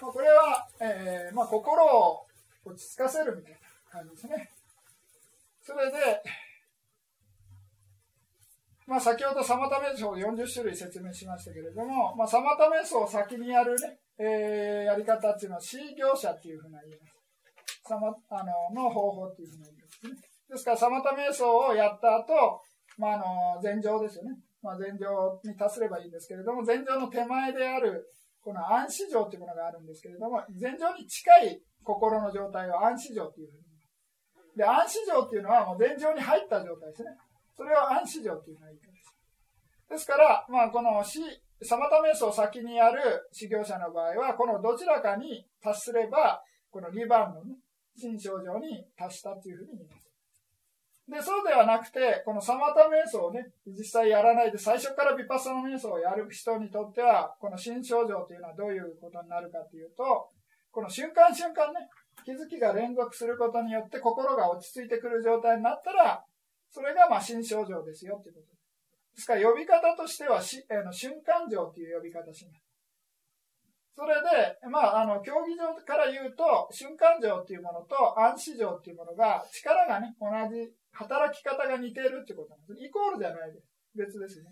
[0.00, 2.26] まあこれは、えーまあ、心を
[2.64, 3.58] 落ち着かせるみたいな
[3.90, 4.50] 感じですね。
[5.62, 6.22] それで、
[8.86, 17.14] まあ、先ほどサマタ瞑想を40種類説明しましたけれども、まあ、サマタ瞑想を先にやるね、えー、やり方っていうのは C 業者っていうふうな言います。
[17.86, 20.34] サマあのの方法っていうふうな言いますね。
[20.50, 22.60] ですから、サマタ瞑想をやった後、
[22.98, 24.36] まあ、あの、禅情ですよね。
[24.62, 28.04] まあ、禅情に達すればいいんですけれども、禅情の手前である、
[28.42, 33.64] この暗視情というものがあるんですけれども、禅情に近い心の状態を暗視情というふうに
[34.56, 37.10] で、暗視情っていうのはもう禅情に入った状態ですね。
[37.56, 39.14] それを暗視情っていうのがいいです。
[39.90, 41.20] ですから、まあ、この死、
[41.62, 47.56] サマタ瞑想を先にやる修行者の場合は、このどちらかに達すれば、この2番のね、
[47.96, 50.10] 新症状に達したというふうに言います。
[51.06, 60.30] で、そうではなくて、このサマタ瞑想をね、実際やらないで、最初からビパッサナ瞑想をやる人にとっては、この新症状というのはどういうことになるかというと、
[60.74, 61.88] この瞬間瞬間ね、
[62.24, 66.24] 気づきが連続することによって心が落ち着いてくる状態になったら、
[66.68, 68.54] それがまあ新症状ですよということです
[69.14, 72.66] ですから呼び方としてはし、え、の瞬間状という呼び方します。
[73.94, 82.84] それで、まあ、あの、競技場から言うと、瞬間状っていうものと暗視状っていうものが、力がね、同じ、働き方が似ているってことなんです。
[82.84, 83.70] イコールじゃないです。
[83.94, 84.50] 別ですね。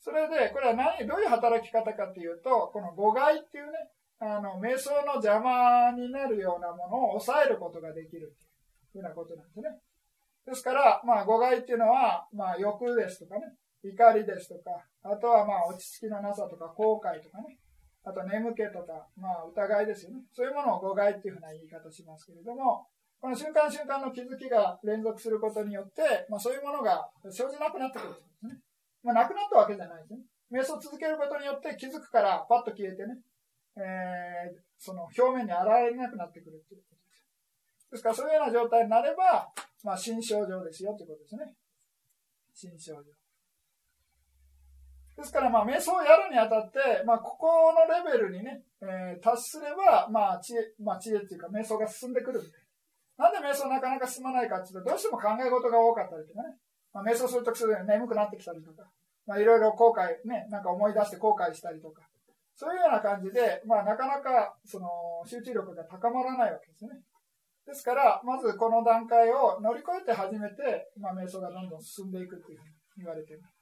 [0.00, 3.72] それで、これは何、どういう働き方かっていうと、この誤解っていうね、
[4.20, 8.34] あの、瞑想の邪魔になるようなものを抑えることができる
[8.92, 9.68] というふうなことなんですね。
[10.46, 13.54] ですから、まあ、誤解っていうのは、まあ、欲ですとかね、
[13.84, 17.58] 怒りですとか、あとはまあ、落ち着きのなさとか、後悔とかね、
[18.02, 20.24] あと眠気とか、まあ、疑いですよね。
[20.32, 22.86] そういうものを誤解っていうふうな言い方しますけれども、
[23.20, 28.58] この瞬間瞬間の気づきが連続することによって、まあ、そういうものが生じなくなってくるんですね。
[29.02, 30.20] まあ、なくなったわけじゃないですね。
[30.50, 33.18] 瞑想続けることによって気づくからパッと消えてね、
[33.78, 37.24] えー、その表面に現れなくなってくるということです。
[37.90, 39.48] ですから、そういうような状態になれば、
[39.84, 41.54] まあ、新症状ですよということですね。
[42.54, 43.02] 新症状。
[45.16, 52.60] ですから、まあ、瞑想をやるにあたって、まあ、ここのレベルにね、えー、達すれば、まあ、知恵、まあ、知恵っていうか、瞑想が進んでくるみたい
[53.18, 53.30] な。
[53.30, 56.56] んで瞑想なかなか進まないかっていうと、どうしても考え事が多かったりとかね。
[56.92, 58.88] まあ、瞑想するときすぐ眠くなってきたりとか、
[59.26, 62.07] まあ、いろいろ後悔、ね、なんか思い出して後悔したりとか、
[62.58, 64.88] そういうような感じで、まあ、なかなかその
[65.24, 66.90] 集中力が高まらないわけですね。
[67.64, 73.54] ですから、まずこの段階を乗り越えて初めて、まあ、瞑想がどんどん進んでいくというふうに言われています。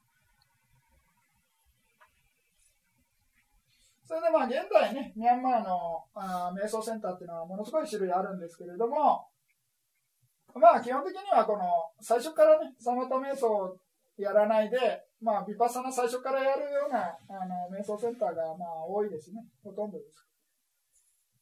[4.06, 9.28] それでまあ現在ね、ミャンマーのあ瞑想センターっていうのはものすごい種類あるんですけれども、
[10.54, 11.64] まあ基本的にはこの
[12.00, 13.76] 最初からね、サマタ瞑想を
[14.16, 19.44] やらないで、まあ、ビパサナ最初からやるようなあの瞑想センターがまあ多いですね。
[19.64, 20.26] ほとんどです。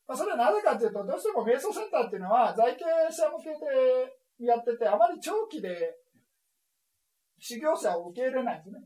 [0.06, 3.50] まあ、それはなぜかというと、どうしても瞑想センターっていうのは在経者向け
[4.38, 5.96] でやってて、あまり長期で
[7.38, 8.84] 修行者を受け入れないんですね。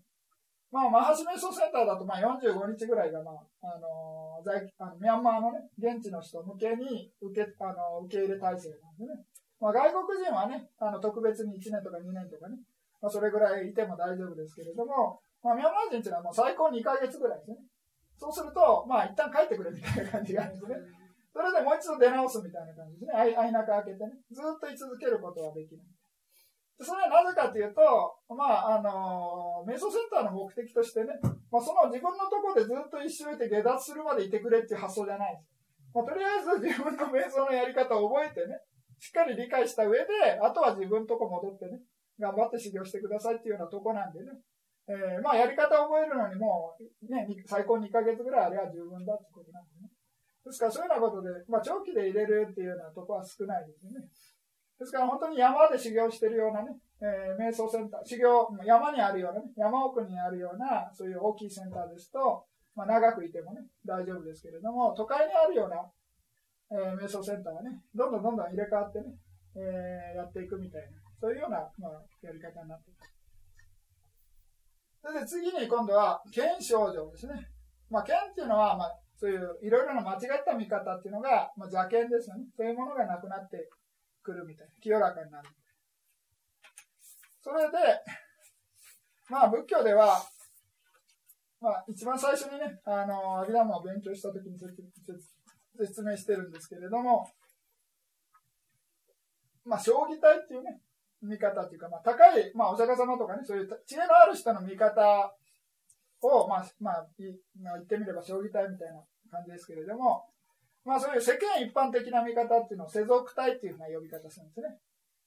[0.71, 9.25] まあ、マハシ瞑想センターだとまあ45日ぐらいが、まあ、あの在あのミャンマーのね、現地の人向けに受けあの受け入れ体制なんでね。
[9.61, 12.57] まあ、外国人はね、あの特別に1年とか2年とかね、
[13.01, 17.57] まあ、それぐらいいても大丈夫ですけれども、まあ、ミャンマー人っていうのはもう最高2ヶ月ぐらいですね。
[18.19, 20.75] そうすると、まあ、一旦帰ってくれみたいな感じがあるんですね。
[21.31, 23.15] それでもう一度出直すみたいな感じですね。
[23.15, 24.19] 間開けてね。
[24.35, 25.87] ずっと居続けることはできない。
[26.83, 27.83] それはなぜかというと、
[28.35, 31.15] まあ、あの、瞑想センターの目的としてね、
[31.51, 35.51] まあ、その自分のところでずっと一生いて下脱するまでいてくれっていう発想じゃないです。
[35.95, 38.59] まあ、とりあえず自分の瞑想のやり方を覚えてね、
[38.99, 40.07] しっかり理解した上で、
[40.43, 41.83] あとは自分のとこ戻ってね、
[42.19, 44.33] 頑張って修行してくださいっていうようなとこなんでね。
[44.89, 46.73] えー、まあ、やり方を覚えるのにも、
[47.09, 49.93] ね、最高2ヶ月ぐらいあれば十分だってことなんでね。
[50.45, 54.09] ですから、そういうようなことで、まあ、長期で入れるっていうようなとこは少ないですよね。
[54.81, 65.85] ですから、本当に山で修行してるようなね、えー、瞑想センター、修行、山にあるようなね、山奥にあるような、そういう大きいセンターですと、まあ、長くいてもね、大丈夫ですけれども、都会にあるような、
[66.71, 69.15] えー、瞑想センターはね、どんどんどんどん入れ替わってね、
[69.57, 70.98] えー、やっていくみたいな。
[71.21, 73.13] そういうような、まあ、やり方になっています。
[75.03, 77.35] それで次に今度は、剣症状ですね。
[77.91, 82.45] まあ、剣っていうのは、まあ、そういういろいろな間違った見方っていうのが、まあ、邪剣ですよね。
[82.57, 83.69] そういうものがなくなって
[84.23, 84.73] くるみたいな。
[84.81, 85.49] 清らかになる。
[87.43, 87.79] それで、
[89.31, 90.23] まあ仏教では、
[91.61, 94.59] まあ一番最初にね、あの、アビダムを勉強した時に
[95.79, 97.27] 説明してるんですけれども、
[99.65, 100.81] まあ将棋体っていうね、
[101.23, 105.35] 見方っていうか、まあ高い、まあお釈迦様とかね、そういう知恵のある人の見方
[106.23, 110.25] を、まあ、まあ、言ってみれば将棋体みたいな感じですけれども、
[110.85, 114.79] まあそういう世間一般的な見方っていうのを世俗体っていうふうな呼び方するんですね。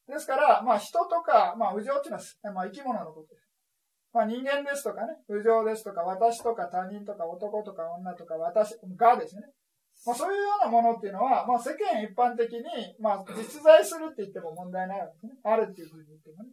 [0.07, 3.47] ですから、まあ人とか、まあ、右上っていうのは、まあ、生き物のことです。
[4.13, 9.43] まあ、人間ですとかね、右上ですとか、私とか他人とか男とか女とか私がですね。
[10.05, 12.63] まあ、そういうようなものっていうのは、まあ、世間一般的に、
[12.99, 15.33] まあ、実在するって言っても問題ないわけですね。
[15.43, 16.49] あるっていうふうに言ってもね。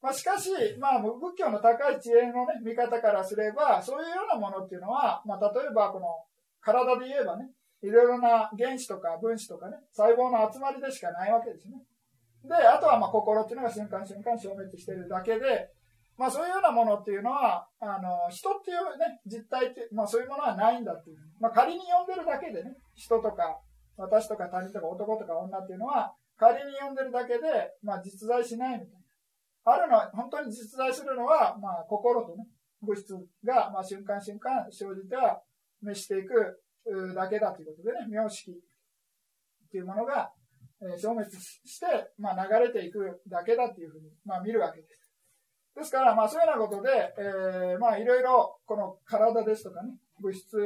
[0.00, 6.06] まあ、しかし、まあ、仏教の高い知恵のね、見方からすれば、そういうようなものっていうのは、まあ、例えば、この、
[6.60, 7.50] 体で言えばね、
[7.82, 11.80] いろいろな原子とか分子とかね、細胞の集まりでしかないわけですね。
[12.44, 15.72] で、あとはまあ心っていうのが瞬間瞬間消滅してるだけで、
[16.20, 21.16] まあそういうようなものっていうのは、あの、人っていうね、実体って、まあそういうものはないんだっていう。
[21.40, 23.56] まあ仮に呼んでるだけでね、人とか、
[23.96, 29.00] 私とか他人とか男とか女っていうのは、仮に呼んでるだけで、まあ実在しないみたい
[29.64, 29.72] な。
[29.72, 32.44] あるのは、本当に実在するのは、まあ心とね、
[32.82, 35.40] 物質が、まあ瞬間瞬間生じては
[35.80, 36.60] 召していく
[37.16, 38.54] だけだということでね、名式っ
[39.72, 40.30] ていうものが、
[40.82, 41.86] え消滅して、
[42.18, 44.99] まあ、流れていくだけだっていうふうに、まあ、見るわけです。
[45.76, 50.56] ですから、まあ、そういうようなことで、えー、まあ、いろいろ、この体ですとかね、物質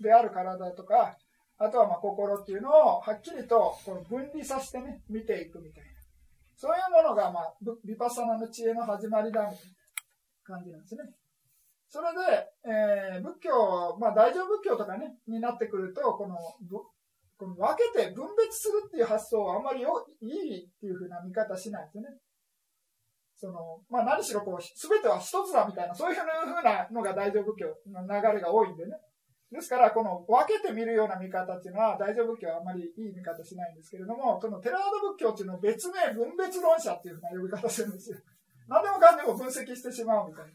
[0.00, 1.16] である体とか、
[1.58, 5.90] あとはまあ心っていうのをはっきりとこの分離させてね、見ていくみたいな。
[6.56, 11.02] そういうものが、まあ、ビパサナの知恵の始まりだみたいな感じなんですね。
[11.88, 16.36] それで、えー、仏教、まあ、大乗仏教とかね、になってくると、この
[17.38, 22.04] この分けて分別するっていう発想はあんまりよいいっていうふうな見方しないですね。
[23.38, 28.98] その、まあ何しろこう、すべては一つだみたいな、そういうふうなのが大乗仏教の流れが多いんでね。
[29.50, 38.18] ですから、この分けて見るような見方っていうのは、大乗仏教はあんまりいい見方しないんですけれども、そのテラード仏教っていうのを別名分別論者っていうふうな呼び方するんですよ。
[38.66, 40.52] 何でもかんでも分析してしまうみたいな。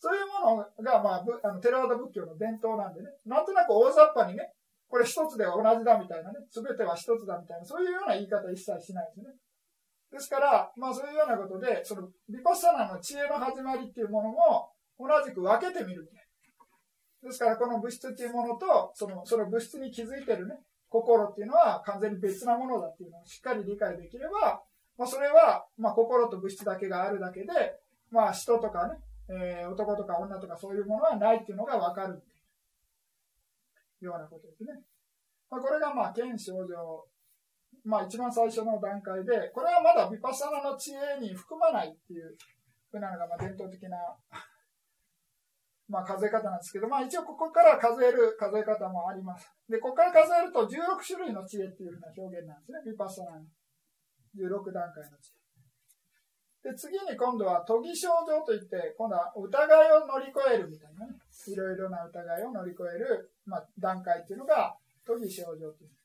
[0.00, 4.52] そういうものが、まあ、あのテラード仏教の伝統なんでね、なんとなく大雑把にね、
[4.88, 9.34] これ一つでは同じだみたいなね、すべては一つだみたいな、そういうような言い方一切しないですね。
[10.10, 16.10] ですから、まあそういうようなことで、そのビパッサナの知恵の始まりっていうものも同じく分けてみる。
[17.22, 20.54] ですから、この物質っていうものと、その、その物質に気づいてるね、
[20.88, 24.62] 心っていうのは完全に別なものだっていうのをしっかり理解できれば、
[24.96, 27.46] まあそれは、まあ心と物質だけがあるだけで、
[28.10, 28.94] まあ人とかね、
[29.28, 32.22] えー、男とか女とかそういうものはないっていうのがわかる。
[34.00, 34.80] ようなことですね。
[35.50, 37.06] まあ、これがまあ、剣症状、
[37.84, 42.36] まあ、一番最初の段階で、これはまだヴィパサナの知恵に含まないっていう
[42.90, 43.96] ふうなのがまあ伝統的な、
[45.88, 49.48] まあ、数え方なんですけど、まあ、一応ここから数える数え方もあります。
[49.68, 53.46] で、ここから数えると16種類の知恵っていうふうな表現なんですね、ヴィパサナの。
[54.36, 56.68] 16段階の知恵。
[56.70, 59.48] で、次に今度は都議症状といって、今度は疑
[59.88, 61.14] いを乗り越えるみたいなね、
[61.46, 64.76] いろいろな疑いを乗り越える、まあ、段階っていうのが
[65.06, 65.97] 都議症状という。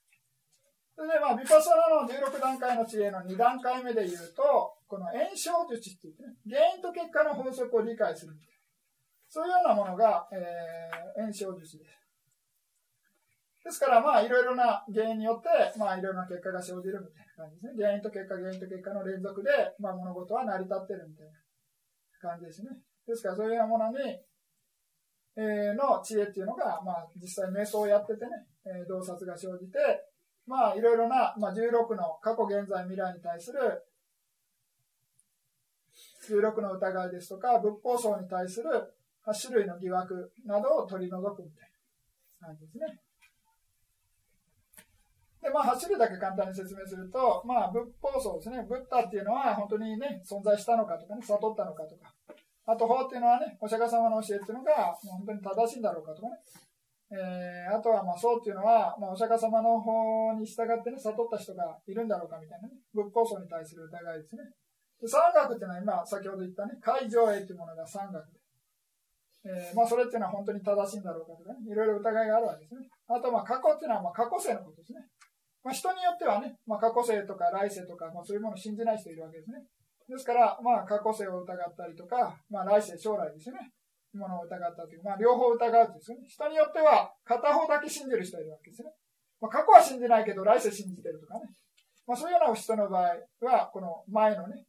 [0.96, 8.34] それで、まあ、ビパサナの16段階の知恵の2段階目で言うと、この炎症術って言ってね、原因と結果の法則を理解する。
[9.28, 12.04] そういうようなものが、えー、炎症術です。
[13.66, 17.82] ですから、まあ、いろいろな原因によって、まあ、いろいろな結果が生じるみたいな感じですね。
[17.82, 21.34] 原因と結果、原因と結果の連続で、まあ、物事は成り立ってるみたいな
[22.22, 22.70] 感じですね。
[23.08, 23.98] ですから、そういうようなものに、
[25.34, 29.80] えー、の知恵っていうのが、まあ、実際瞑想をやっててね、えー、洞察が生じて、
[30.46, 33.60] まあ、いろいろな、まあ、16の過去、現在、未来に対する、
[36.30, 38.70] 16の疑いですとか、仏法僧に対する
[39.26, 41.70] 8種類の疑惑などを取り除くみたい
[42.42, 43.00] な感じですね。
[45.42, 48.66] で、まあ、走るだけ簡単に説明すると、まあ、仏法僧ですね。
[48.68, 52.14] ブッダっていうのは本当にね、存在したのかとかね、悟ったのかとか。
[52.66, 56.40] あと、法っていうのはね、お釈迦様の教えっていうのが、本当に正しいんだろうかとかね。
[57.14, 62.74] えー、あとは、まあ、僧っていうのは、まあ、お釈迦様の方に従ってね、悟った人がいるんだろうかみたいなね。
[62.90, 64.42] 仏法僧に対する疑いですね。
[65.00, 68.40] で三学っていうのは今、先ほど言ったね、海上へというものが三学で。
[69.46, 72.90] えー、まあ、それっていうのは本当に正しいんだろうかとかね、いろいろ疑いがあるわけですね。
[73.08, 75.06] あと、まあ、過去っていうのは、まあ、過去世のことですね。
[75.62, 79.62] まあ、人によってはね、まあ、過去世とか来世とか、まあ、そういうものを信じない人いるわけですね。
[80.10, 83.72] ですから、まあ、過去世を疑ったりとか、まあ、来世、将来ですよね。
[84.18, 86.18] ものを疑ったという、まあ、両方疑うとですね。
[86.28, 88.94] 人によっては、片方だけ信じる人いるわけですね。
[89.42, 91.50] まあ、過去は信じないけど、来世信じてるとかね。
[92.06, 94.66] まあ、そういうような人の場合は、この前のね、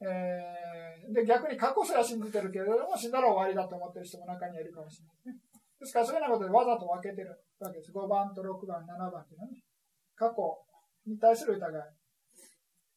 [0.00, 5.34] えー、で、逆に過去すら信じてるけれども、死んだら終わりだと思ってる人も中にいるかもしれないですね。
[5.80, 7.92] ですから、そういうようなことでわざと分けてるわけです。
[7.92, 9.62] 5番と6番、7番っていうのはね。
[10.14, 10.42] 過去
[11.06, 11.82] に対する疑い。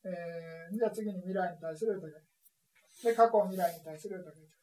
[0.04, 2.22] えー、じゃあ次に未来に対する疑い。
[3.04, 4.61] で、過去、未来に対する疑い。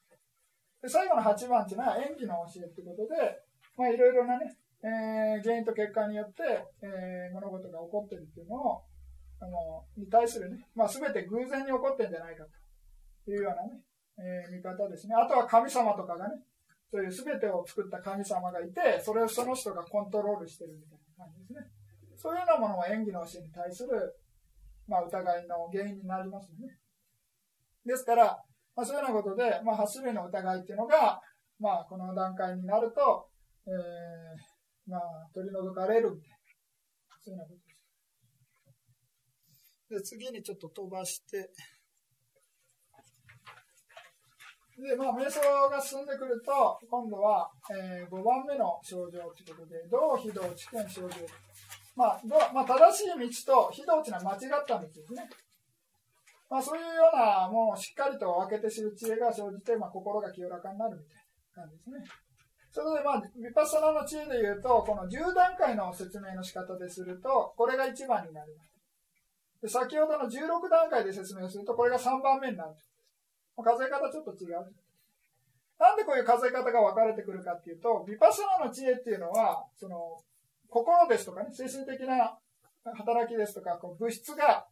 [0.81, 3.15] で、最後の8番っていうのは演技の教えってことで、
[3.75, 6.43] まあいろいろなね、えー、原因と結果によって、
[6.81, 8.83] えー、物事が起こってるっていうのを、
[9.41, 12.45] あの、に対するね、まあ全て偶然に起こってんじゃないか
[13.25, 13.81] というようなね、
[14.19, 15.15] えー、見方ですね。
[15.15, 16.35] あとは神様とかがね、
[16.91, 21.59] そういう全てを作った神様がいて、それをその人がコントロールしてるみたいな感じですね。
[22.15, 24.15] そういうようなものは演技の教えに対する、
[24.87, 26.75] まあ、疑いの原因になりますよね。
[27.85, 28.43] ですから、
[28.79, 31.19] まあ、そういうようなことで、まあ、8種類の疑いっていうのが、
[31.59, 33.27] まあ、この段階になると、
[33.67, 35.01] えー、まあ、
[35.33, 36.37] 取り除かれるみたいな、
[37.19, 37.59] そういうようなこ
[39.91, 40.15] とです。
[40.15, 41.51] で、次にちょっと飛ばして、
[44.79, 51.09] で、まあ、瞑想が進んでくると、今度は、えー、5番目の症状ということで、道、非道、知見、症状。
[51.97, 52.21] まあ、
[52.53, 55.27] まあ、正しい道と非道というのは間違った道ですね。
[56.49, 61.17] まあ、そういうような、もうしっかりと分けて知る知恵が生じて、まあ、心が清らかになるみたい
[61.55, 62.03] な感じですね。
[62.71, 68.69] それで、まあ、ヴィパッサナの知恵で言うと、この10段階の説明の仕方ですると、これが1番になります。
[69.61, 72.73] で先ほどの16段階で説明すると、これが3番目になる。
[73.61, 74.73] 数え方ちょっと違う。
[75.77, 80.17] なんでこういう数え方が分かれてくるかっていうと、ヴィパッサナの知恵っていうのは、その、
[80.69, 82.37] 心ですとかね、精神的な
[82.95, 84.67] 働きですとか、こう物質が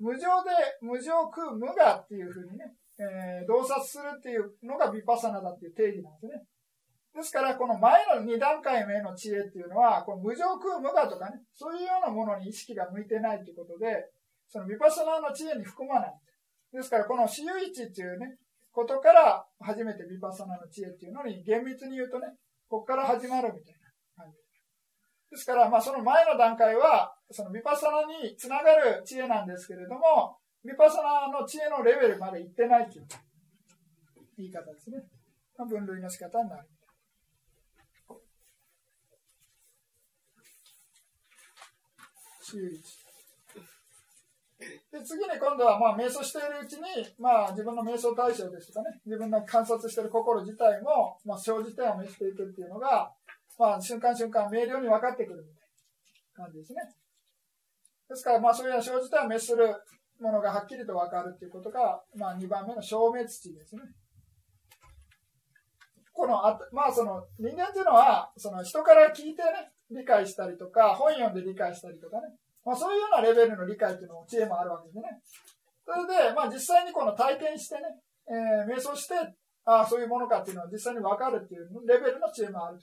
[0.00, 6.42] 無常で無常空無我っていうふうにね、えー、洞察するっていうのがビパサナだっていう定義なんですね。
[7.14, 14.10] ですから、この前の2段階目の知恵っていうのは、この無常空無我とかね、そういうようなものに意識が向いてないということで、
[14.46, 16.14] そのビパサナの知恵に含まない。
[16.72, 18.38] ですから、この私有一っていうね、
[18.72, 22.28] ことから初めてビパサナの知恵っていうのに厳密に言うとね、
[22.68, 23.79] ここから始まるみたいな。
[25.30, 33.06] ですから、まあその前の段階は、そのヴィパサナにつながる知恵なんですけれども、ヴィパサナの知恵のレベルまで行ってないという
[34.36, 34.98] 言い方ですね。
[35.66, 36.68] 分類の仕方になる。
[44.90, 53.12] で次に今度はまあ瞑想しているうちに、まあ、自分の瞑想対象ですとかね、自分の観察している心自体も、まあ、生じてを見せていくっていうのが、
[53.60, 55.68] まあ、瞬間瞬間明瞭に分かってくるみたい
[56.38, 56.80] な感じですね。
[58.08, 59.68] ですから、まあ、そういう生じては滅する
[60.18, 63.82] ものがはっきりと分かるということが、まあ、2番目の消滅地ですね。
[66.10, 72.32] このあ、まあ、その人間というのは、その人から聞いてね、理解したりとか、本読んで理解したりとかね、
[72.64, 75.04] まあ、そういうようなレベルの理解というのも知恵もあるわけですね。
[75.84, 77.82] それで、まあ、実際にこの体験してね、
[78.26, 79.14] えー、瞑想して、
[79.66, 82.78] ああ、そういうものかっていうのは実際に分かるっていうレベルの知恵もある。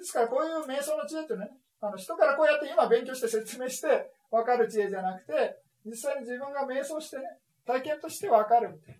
[0.00, 1.44] ですから、こういう瞑想の知恵ってね、
[1.80, 7.24] あの人からこうやって今勉強して説明して分かる知恵じゃなくて、実際に自分が瞑想してね、
[7.66, 8.96] 体験として分かるみたい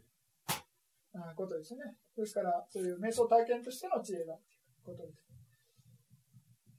[1.15, 1.81] なことですね。
[2.17, 4.37] ですから、そういう瞑想体験としての知恵だ
[4.85, 5.25] ということです。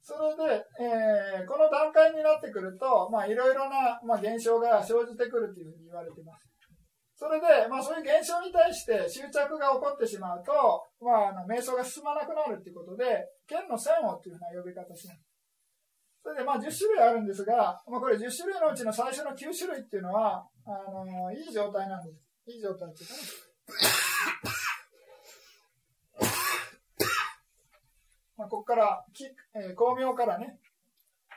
[0.04, 6.51] それで、えー、この段階になってくると、まあ、いろいろな、まあ、現象が生じてくるというふうに言われています。
[7.22, 13.06] それで、まあ、そういう現象に対して執着が起こってしまうと、まあ、あの瞑想が進まなくなるということで、
[13.46, 15.22] 剣の線をというふうな呼び方します。
[16.24, 20.72] それで、まあ、10種類あるんですが、まあ、これ10種類のうちの最初の9種類っていうのは、あ
[21.06, 22.18] のいい状態なんです。
[22.50, 23.22] いい状態っていうかね。
[28.36, 29.06] まあ、ここから、
[29.54, 30.58] えー、巧妙からね、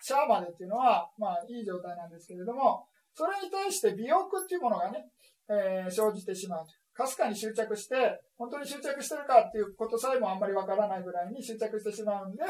[0.01, 5.07] シャーまでっていうのは、まあ、いい状態なんですけれども、それに対して美欲っていうものがね、
[5.49, 6.67] えー、生じてしまう。
[6.93, 12.43] かすかに執着して、本当に執着してるかっていうことさえもあんまりわからないぐらいに執着してしまうんで、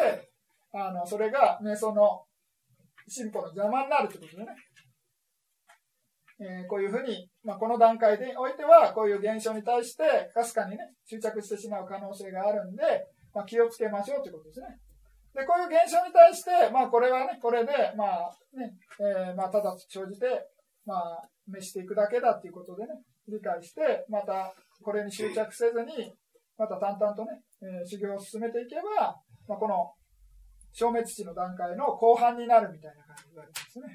[0.73, 2.25] あの、それが瞑想の
[3.09, 4.49] 進歩の邪魔になるってことでね。
[6.41, 12.83] えー、こういうふうに、まあ、この段階でおいては、こういう現象に対して、かすかにね、執着してしまう可能性があるんで、
[13.33, 14.67] まあ、気をつけましょうということですね。
[15.35, 20.27] で、こういう現象に対して、まあ、これはね、これで、まあ、ね、えー、まあ、ただ生じて、
[20.87, 22.89] まあ、召していくだけだっていうことでね、
[23.29, 26.13] 理解して、またこれに執着せずに、
[26.57, 29.17] また淡々とね、えー、修行を進めていけば、
[29.49, 29.93] まあ、この
[30.73, 33.87] 消滅地の段階の後半になるみたいな感じがありますね。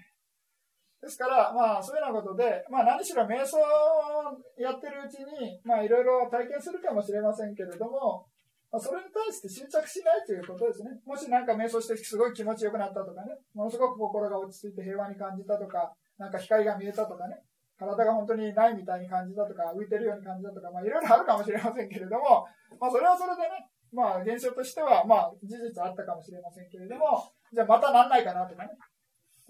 [1.01, 8.27] ですから、まあ、そういうようなことで、まあ、何しろ瞑想をやってるうちに、まあ、いろいろ体験するかもしれませんけれども、
[8.71, 10.91] まあ、それに対して執着しないということですね。
[11.05, 17.41] もしなんか瞑想してすごい気持ちよくなったとかね、ものすごく心が落ち着いて平和に感じたとか、なんか光が見えたとかね、
[17.79, 22.45] 体が本当にないみたいに感じたとか、浮いてるように感じたとか、まあいろいろあるかもしれませんけれども、
[22.79, 28.75] まあそれはそれでね、まあ現象としては、まあ事実あったかもしれませんけれども、じゃあまたなんないかなとかね、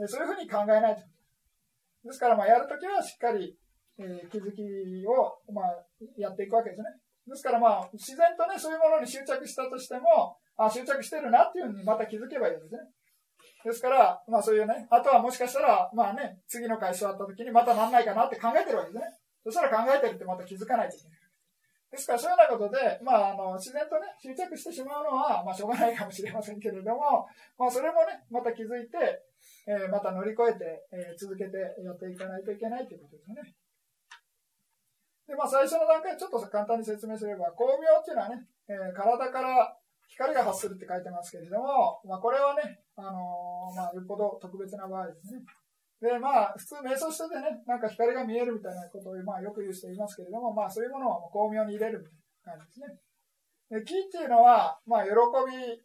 [0.06, 1.02] そういうふうに考えないと。
[2.06, 3.58] ですからまあやるときはしっかり、
[3.98, 4.62] えー、気づき
[5.10, 5.76] を、まあ、
[6.16, 6.88] やっていくわけですね。
[7.28, 12.80] ですからまあ自然とね、そういうものに執着したとしても、あ、執着してるなっていうふうにまた気づけばいいんですね。
[13.64, 19.06] ですから、まあそういうね、あとはもしかしたら、まあね、次の回座った時にまたなんないかなって考えてるわけですね。
[19.44, 21.20] そしたら考えてるってまた気づかないといけない。
[21.92, 27.26] ですから、そういうようなことで、まあ、あの、自然とね、執着してしまうのは、まあ、しょうがないかもしれませんけれども、
[27.58, 29.26] まあ、それもね、また気づいて、
[29.66, 33.42] えー、また乗り越えて、えー、続けてやっていかないといけないということですね。
[35.28, 39.78] で、まあ、最初の段階、ちょっと簡単に説明すれば、光明っていうのはね、えー、体から
[40.10, 45.42] 光が発するって書いてますけれども、まあ、これはね、あのー、まあ、よっぽど特別な場合ですね。
[46.02, 52.06] で、まあ、普通瞑想しててね、なんか光が見えるみたいなことを、まあ、よく言う人いますけれども、まあ、そういうものを巧妙に入れるみ
[52.44, 53.80] たいな感じですね。
[53.80, 55.78] で、気っていうのは、まあ、喜びっ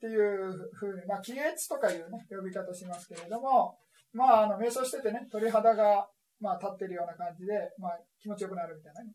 [0.00, 3.78] ていうふうに、まあ、気悦とかいうね、呼び方しますけれども、
[4.12, 6.08] まあ、あの、瞑想しててね、鳥肌が、
[6.40, 9.12] まあ、立ってるような感じで、まあ、気持ちよくなるみたいなね。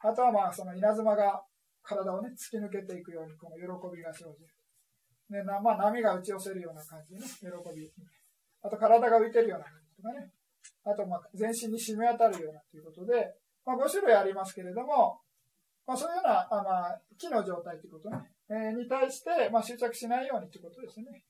[0.00, 1.42] あとは、まあ、その稲妻が
[1.86, 4.50] 体をね、突き抜けていくように、この喜びが生じる。
[5.30, 7.90] ね、なまあ、波が打ち寄せるような感じね、喜び。
[8.62, 10.30] あと、体が浮いてるような感じとかね。
[10.84, 13.34] あと、まあ、全身に染み渡るようなということで、
[13.64, 15.20] まあ、5種類ありますけれども、
[15.86, 18.18] まあ、そういうような、あまあ、気の状態ということね、
[18.50, 21.22] えー、に対して、まあ、執着しないようにということですね。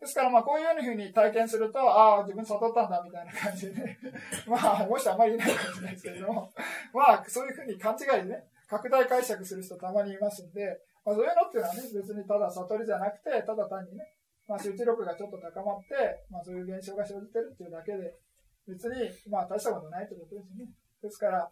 [0.00, 3.98] ですから、まあ、こういうふうに体験すると、ああ、自分悟ったんだ、みたいな感じでね。
[4.46, 6.52] まあ、もしあんまりいないかもしれないですけれども、
[6.92, 10.64] まあ、そういうふうに勘違いでね、拡大解釈する人たまにいますんで、
[11.04, 14.16] まあ、そういうのっていうのはね、別にただ悟りじゃなくて、ただ単にね、
[14.48, 18.16] まあ、集中力がちょっと高まって、まあ、そういう現象が生じてるっていうだけで、
[18.64, 20.64] 別に、まあ、大したことないということですね。
[21.04, 21.44] ですから、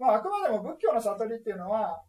[0.00, 2.00] まあ、あくまでも仏教の悟りっていうのは、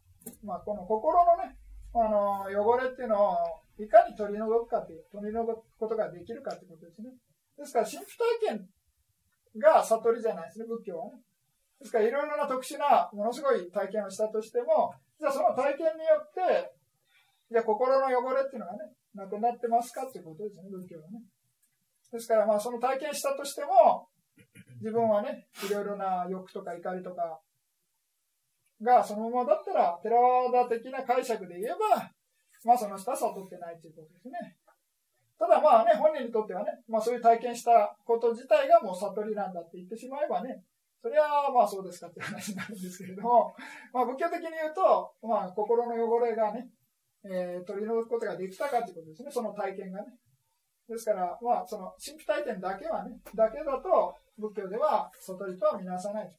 [0.47, 1.59] まあ、この心のね、
[1.91, 3.36] あの、汚れっていうのを、
[3.76, 7.11] いかに取り除くかっていう、取り除くことができるかってことですね。
[7.59, 8.16] ですから、神父
[8.47, 8.70] 体験
[9.59, 11.20] が悟りじゃないですね、仏教はね。
[11.84, 16.71] ですから、いろいろな特殊な、ものすごい体験をしたとしても、じゃあその体験によって、
[17.51, 18.79] じゃあ心の汚れっていうのがね、
[19.13, 21.19] なくなってますかっていうことですね、仏教はね。
[22.09, 24.07] ですから、まあその体験したとしても、
[24.79, 27.41] 自分はね、いろいろな欲とか怒りとか
[28.81, 32.09] がそのままだったら、テラワダ的な解釈で言えば、
[32.63, 34.55] まあその人は悟ってないということですね。
[35.38, 40.63] ただまあね、本人にとってはね、まあそういう体験したこと自体がもう悟りなんだって言ってしまえばね、
[41.04, 43.54] それはまあそうですかって話になるんですけれども、
[43.91, 46.70] まあ仏教的に言うと、まあ心の汚れがね、
[47.26, 50.16] えー、取り除くことができたかということですね、その体験がね。
[50.88, 56.32] ですから、まあその神秘体験だけはね、だけだと仏教では悟りとは見なさない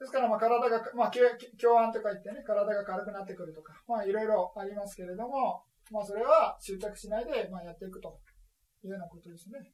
[0.00, 8.18] ですから、まあ、体が、まあ、共安とか言ってね、体が軽くなってくるとか、まあ、いろいろありますけれども、まあ、それは執着しないで、まあ、やっていくと
[8.84, 9.72] いうようなことですね。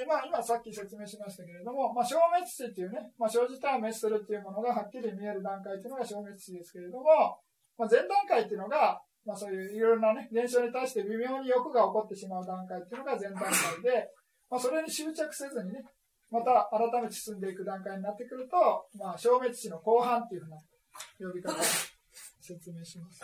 [0.00, 7.36] で、まあ、今さっき説明しましたけれども、まあ、消滅死っていうね、まあ、生じたら滅するっていうものがはっきり見える段階っていうのが消滅死ですけれども、
[7.76, 8.96] まあ、前段階っていうのが、
[9.28, 13.52] まあ、そういういろいろなね、現象に対して微妙に欲が起こってしまう段階っていうのが前段階
[13.84, 14.08] で、
[14.48, 15.84] まあ、それに執着せずにね、
[16.32, 18.56] また改めて進んでいく段階になってくると、
[18.96, 20.56] まあ、消滅死の後半っていうふうな
[21.28, 21.60] 呼び方を
[22.40, 23.20] 説明します。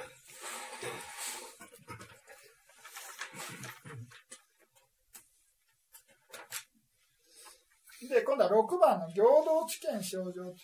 [8.03, 10.55] で、今度は6番の平等知見症状。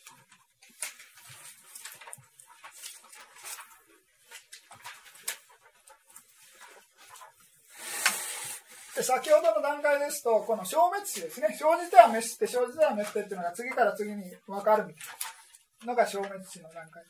[8.94, 11.48] で先ほどの段階ですと、この消滅死ですね。
[11.48, 15.06] 生じては滅して、生じては滅してっていうのが次から次に分かるみたい
[15.86, 17.02] なのが消滅死の段階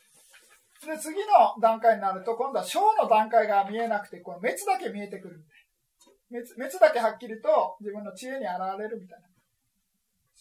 [0.86, 6.46] で次の段階になると、今度は小の段階が見えなくて、この滅だけ見えてくるみたいな。
[6.46, 9.31] 滅滅だけはっきりと自分の知恵に現れるみたいな。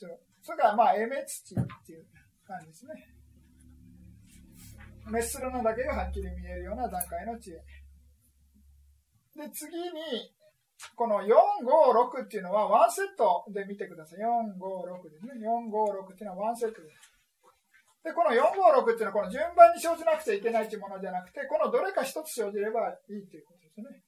[0.02, 2.06] そうそれからまあ、え滅地っていう
[2.48, 2.94] 感じですね。
[5.06, 7.62] 滅するのだけがはっきり見えるような段階の知恵。
[9.38, 10.34] で、次に、
[10.96, 11.30] この4、5、
[12.18, 14.20] 6っていうのはワンセットで見てください。
[14.20, 14.66] 4、5、
[14.98, 15.38] 6ですね。
[15.38, 16.98] 4、5、6っていうのはワンセットです。
[18.04, 24.02] で、この4、5、6っていうのはこの順番に生じなくちゃいけないっていうものじゃなくて、このどれか一つ生じればいいっていうことですね。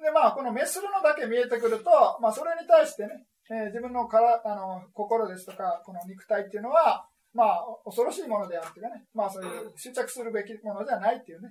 [0.00, 1.90] で、まあ、この滅するのだけ見えてくると、
[2.24, 11.50] まあ、それに対してね、えー、自分のからあの心ですとか、この肉体っていうのは、まあ、恐ろしいものであるというかね、まあ、そういう執着するべきものではないっていうね、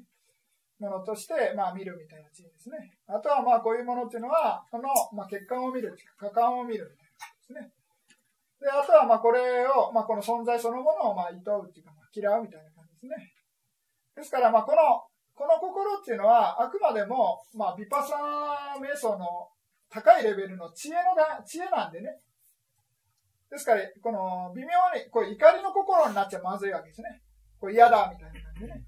[0.80, 2.78] ものとして、まあ、見るみたいな知恵ですね。
[3.08, 7.72] あとは、まあ、こういうものっていうのは、その、まあ、血管を見る、果敢を見るみたいなですね。
[8.62, 13.34] で、あとは、まあ、これを、まあ、この存在そのものを、まあ、厭うっていうか、まあ、嫌うみたいな感じですね。
[14.16, 14.78] ですから、まあ、この、
[15.34, 19.50] この心っていうのは、あくまでも、まあ、ビパサナ瞑想の
[19.90, 22.20] 高いレベルの知恵のが、知恵なんでね。
[23.50, 27.22] ですから、この、微妙に、こう、怒りの心になっちゃまずいわけですね。
[27.60, 28.84] こう、嫌だ、みたいな感じでね。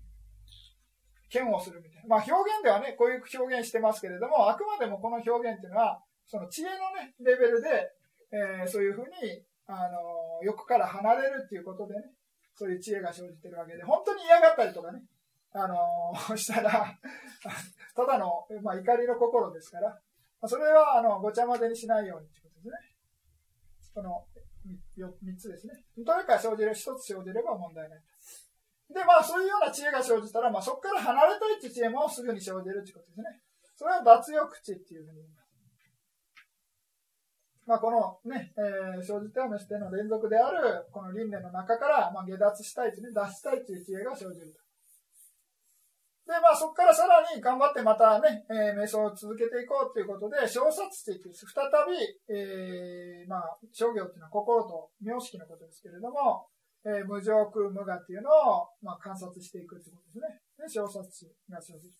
[1.31, 2.07] 嫌悪するみたいな。
[2.07, 7.91] まあ、表現ではね、こういう表現してますけれども、あくまでもこの表現っていうのは、その知恵のね、レベルで、
[8.31, 12.01] えー、そういうふうに、あの、欲から離れるっていうことでね、
[12.55, 15.01] そういう知恵が生じてるわけで、本当に嫌がったりとかね、
[15.53, 15.77] あの、
[16.35, 16.71] したら、
[17.95, 19.99] ただの、まあ、怒りの心ですから、
[20.47, 22.73] それは、あの、ごちゃ混ぜにしないようにということですね。
[23.93, 24.25] この
[24.97, 25.73] 3つですね。
[25.97, 27.99] どれか生じる、1つ生じれば問題ない。
[28.89, 33.25] で、まあ、そういうような知恵が生じたら、まあ、そこから離れたいっていう知恵もすぐに生じるということですね。
[33.75, 35.49] それは脱欲知っていうふうに言います。
[37.67, 44.59] まあ、このね、えー、生じてはめしての連続である、この輪廻の中から、まあ、下脱したいとね、脱したいという知恵が生じると。
[46.29, 51.41] で、まあそこからさらに頑張ってまたね、えー、瞑想を続けていこうということで、小殺地って再
[51.89, 51.97] び、
[52.29, 56.45] えー、まあ、商業っていうのは心と名式のことですけれども、
[56.85, 60.37] えー、無常空無我っていうのを、まあ、観察していくということですね。
[60.53, 61.01] で、小殺
[61.49, 61.97] が生じる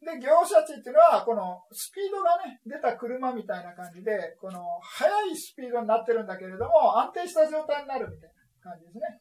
[0.00, 8.30] で、業者地っていうのは、このスピードがね、出た車みたいな感じで、この速いスピードになってるんだけれども、安定した状態になるみたい
[8.64, 9.20] な感じですね。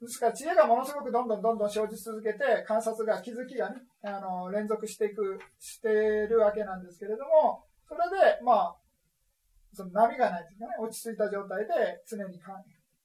[0.00, 8.76] ですから知恵がものすごくどんどんどんどん生じ続けて、観察が、気づきがね、あの、連続していく、してるわけなんですけれども、それで、まあ、
[9.72, 12.38] その波がないというかね、落ち着いた状態で常に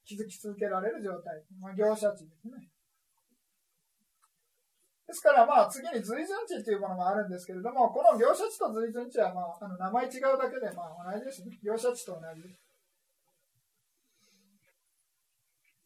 [0.06, 1.42] 気づき続けられる状態。
[1.60, 2.70] まあ、業者値ですね。
[5.10, 11.58] ですから、まあ、次に随順値というものがあるんですけれども、この業者値と随順値は、まあ、あの名前違うだけで、まあ、同じですね。
[11.64, 12.59] 業者値と同じです。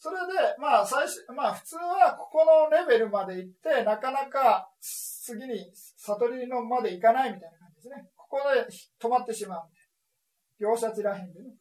[0.04, 8.10] それで、まあ、最初、まあ、普通はここのレベルまで行って、なかなか次に悟りのまで行かないみたいな感じですね。
[8.18, 8.68] ここで
[9.00, 9.64] 止まってしまう。
[10.60, 11.56] 業者地らへんでね。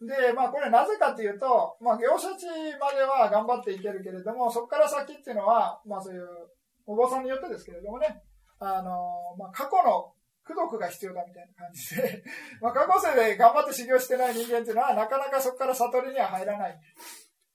[0.00, 2.46] で、まあ、これなぜかというと、まあ、業者地
[2.78, 6.22] までは頑張っていけるけれども、そこから先っていうのは、まあ、そういう、
[6.86, 8.22] お坊さんによってですけれどもね、
[8.60, 10.12] あの、まあ、過去の
[10.44, 12.24] 功徳が必要だみたいな感じで
[12.60, 16.80] まあ過去世で頑張って修行してない人間っていうのは、なかなかそこから悟りには入らないん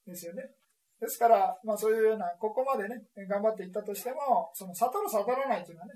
[0.05, 0.51] ですよね。
[0.99, 5.93] ですから、まあそういうような、ここまでね、頑張っていったとしても、その悟る悟らないっていうのはね、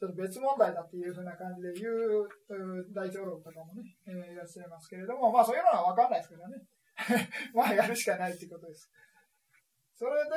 [0.00, 2.26] ちょっと別問題だっていうふうな感じで言う
[2.94, 6.56] 大長老とかもね、えー、いらっしゃいますけれども、まあそういうのはわかんないですけどね。
[7.52, 8.90] まあやるしかないっていうことです。
[9.96, 10.30] それで、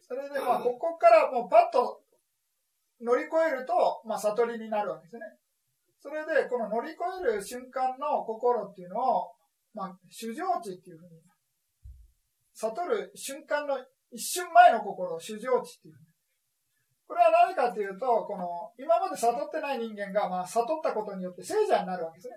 [0.00, 2.02] それでまあここからもうパッと
[3.00, 5.22] 乗り越えると、まあ、悟りになるわけですね。
[6.00, 9.32] それで、この乗り越える瞬間の心っていうのを、
[9.74, 11.20] まあ、主情値っていうふうに、
[12.54, 13.76] 悟る瞬間の
[14.10, 16.06] 一瞬前の心を主情値っていうふうに。
[17.06, 22.36] これは何かっていうと、この、今まで悟ってない人間が、まあ、悟ったことによって聖者になるわけですね。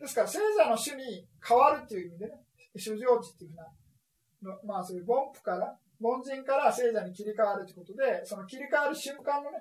[0.00, 2.32] ですから、聖者の種に変わるっていう意味でね、
[2.76, 9.58] 主情値っていうふうな、まあ、そういう凡夫から、凡人から聖者に切り替わるということで、その切り替わる瞬間のね、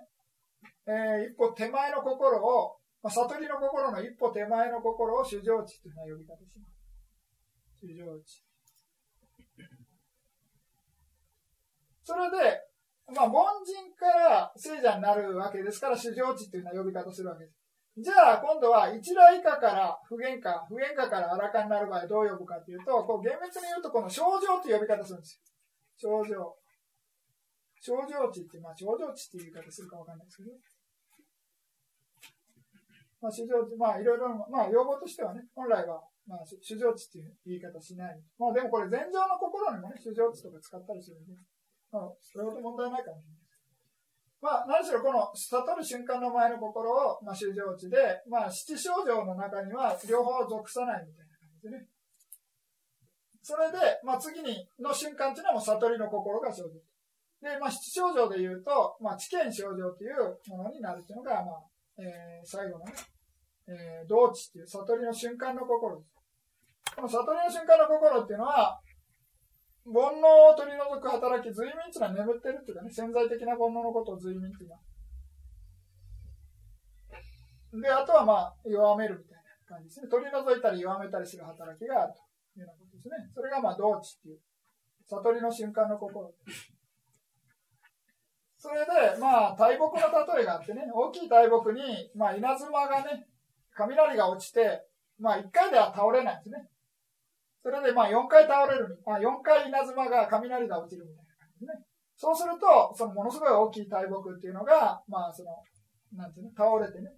[0.88, 6.78] えー、一歩手前の心を、まあ、悟りの心の一歩手前の心を主情地というような呼び方します。
[7.80, 8.44] 主情地。
[12.04, 12.62] それで、
[13.14, 17.58] まあ、凡人から聖者になるわけですから、主情地というような呼び方するわけです。
[18.00, 25.42] じゃあ、今度は一来以下から不原価、不原価から荒化になる場合どう呼ぶかというと、こう厳密に言うとこの症状という呼び方するんです
[26.00, 26.24] よ。
[26.24, 26.56] 症状。
[27.82, 30.60] 症状値って、まあ、症状値っていう言い方するかわかんないですけど、ね
[33.22, 38.20] まあ、主情値、まあ、いろいろ、まあ、用語としてはね、本来は、まあ、主情値っていう言い方しない。
[38.38, 41.34] まあ、でもこれ、禅情の心にもね、主情値とか使ったりするんで、
[41.91, 43.47] まあ、それほど問題ないかもしれない。
[44.39, 51.88] まあ、何しろこの悟る瞬間の前の心を、まあ、主情値で、まあ、七症状の中には両方属さないみたいな感じでね。
[53.41, 56.86] それで、まあ、次にの瞬間っていうのはもう悟りの心が生じる。
[57.41, 61.63] で、まあ、七症状で言うと、まあ、知見症状というものになるというのが、まあ、
[62.00, 62.93] えー、最後のね、
[63.68, 66.14] えー、道知っていう悟りの瞬間の心です。
[66.95, 68.80] この悟りの瞬間の心っていうのは、
[69.86, 74.82] 煩悩を取り除く働き、随眠っていうのは眠ってるっていうかね、潜在的な煩悩のことを随眠っていうのは。
[77.82, 80.08] で、あとはまあ、弱めるみたいな感じですね。
[80.08, 82.20] 取り除いたり弱めたりする働きがあると
[82.60, 83.16] いうようなことですね。
[83.34, 84.39] それがまあ、道知っていう、
[85.10, 86.77] 悟りの瞬間の心です。
[88.58, 93.28] それで、まあ、大木の例えがあってね、大きい大木に、まあ、稲妻がね、
[93.76, 94.82] 雷が落ちて、
[95.20, 96.68] まあ、1回では倒れないんですね。
[97.62, 101.86] それで、まあ、4回倒れる、まあ、4回稲妻が雷が落ちるみたいな感じですね。
[102.18, 105.53] そうすると、そのものすごい大きい大木っていうのが、まあ、その、
[106.18, 107.14] なんていうの、倒れてね、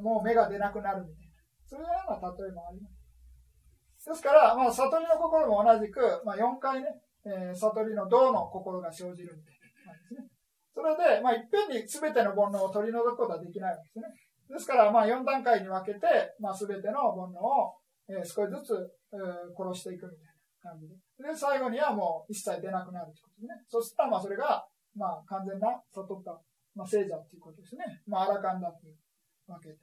[0.00, 1.36] もう芽が出なくなるみたいな。
[1.68, 4.08] そういうような例えもあります。
[4.08, 6.88] ですから、まあ、悟りの心も同じく、まあ、4回ね、
[7.26, 9.57] えー、悟りの道の心が生じるみたいな。
[10.78, 14.06] それで、まあ、いっぺんに全ての煩悩を取り除くことはできないわけですね。
[14.46, 16.06] ですから、まあ、4段階に分けて、
[16.38, 17.74] まあ、全ての煩悩を、
[18.06, 18.78] えー、少しずつ、
[19.10, 20.38] えー、殺していくみたい
[20.70, 20.94] な感じで。
[20.94, 23.66] で、最後にはもう一切出なくなるということですね。
[23.66, 24.62] そしたら、まあ、それが、
[24.94, 26.30] まあ、完全な悟った、
[26.78, 27.82] まあ、聖者ということですね。
[28.06, 28.94] まあ、アラカンだという
[29.50, 29.82] わけです。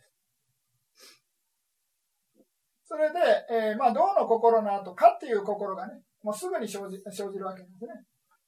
[2.88, 3.20] それで、
[3.52, 7.92] えー、まあ、どの心の後、かっていう心がね、もうすぐに生じ生じるわけですね。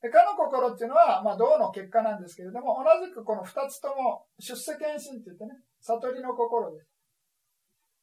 [0.01, 6.87] で、かの心っていうのは、まあ、道の結果なんですけれども、同じくこの二つとも出世検診って言ってね、悟りの心です。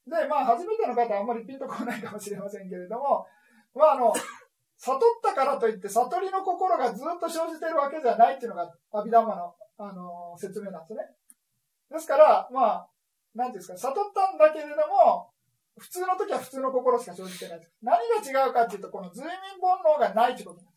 [0.07, 3.26] で、まあ、初めての方はあんまりピンとこないかもしれませんけれども、
[3.74, 4.12] まあ、あの、
[4.76, 11.01] 悟ったからといって、悟りの心がずっと生じてるわけじゃないっていうのが、阿弥陀マの、あの、説明なんですね。
[11.90, 12.88] ですから、まあ、
[13.34, 15.30] なんていうんですか、悟ったんだけれども、
[15.78, 17.61] 普通の時は普通の心しか生じてない。
[17.82, 20.74] 何が違うかっていうと、この随眠煩悩がないということです。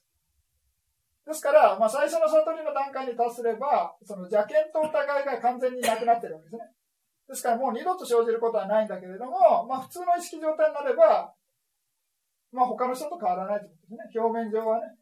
[1.28, 4.88] ですから、まあ、最初の悟りの段階に達すれば、その邪見と疑
[5.20, 6.72] いが完全になくなってるわけですね。
[7.28, 11.36] ですからもう二度と生じることはないんだけれども、まあ、普通の意識状態になれば、
[12.56, 14.24] まあ、他の人と変わらないということですね。
[14.24, 14.96] 表面上はね。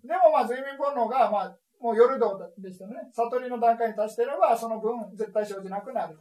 [0.00, 2.96] でも、まあ、随眠煩悩が、まあ、もう夜道でしたね。
[3.12, 6.16] 悟りの段階に達していれば、その分絶対生じなくなる。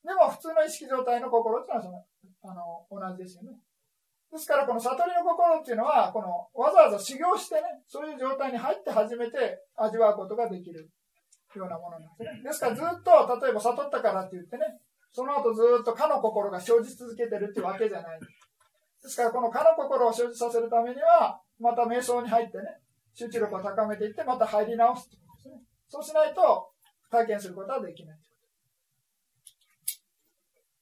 [0.00, 2.08] でも、普通の意識状態の心っていうのは
[2.40, 3.52] その、あの、同じですよね。
[4.30, 10.90] ですから、この悟りの心っていうのは、この、わざわざ修行してね、そういう状態に入って初めて味わうことができる
[11.56, 12.42] ようなものなんですね。
[12.44, 14.64] ですから、ずっと、例えば悟ったからって言ってね、
[15.12, 18.20] その後ずっとかの心が生じ続けてるっていうわけじゃない。
[18.20, 22.64] ですから、このかの心を生じさせるためには、また瞑想に入ってね、
[23.14, 25.62] 集中力を高めていって、また入り直すってことですね。
[25.88, 26.68] そうしないと、
[27.10, 28.18] 体験することはできない。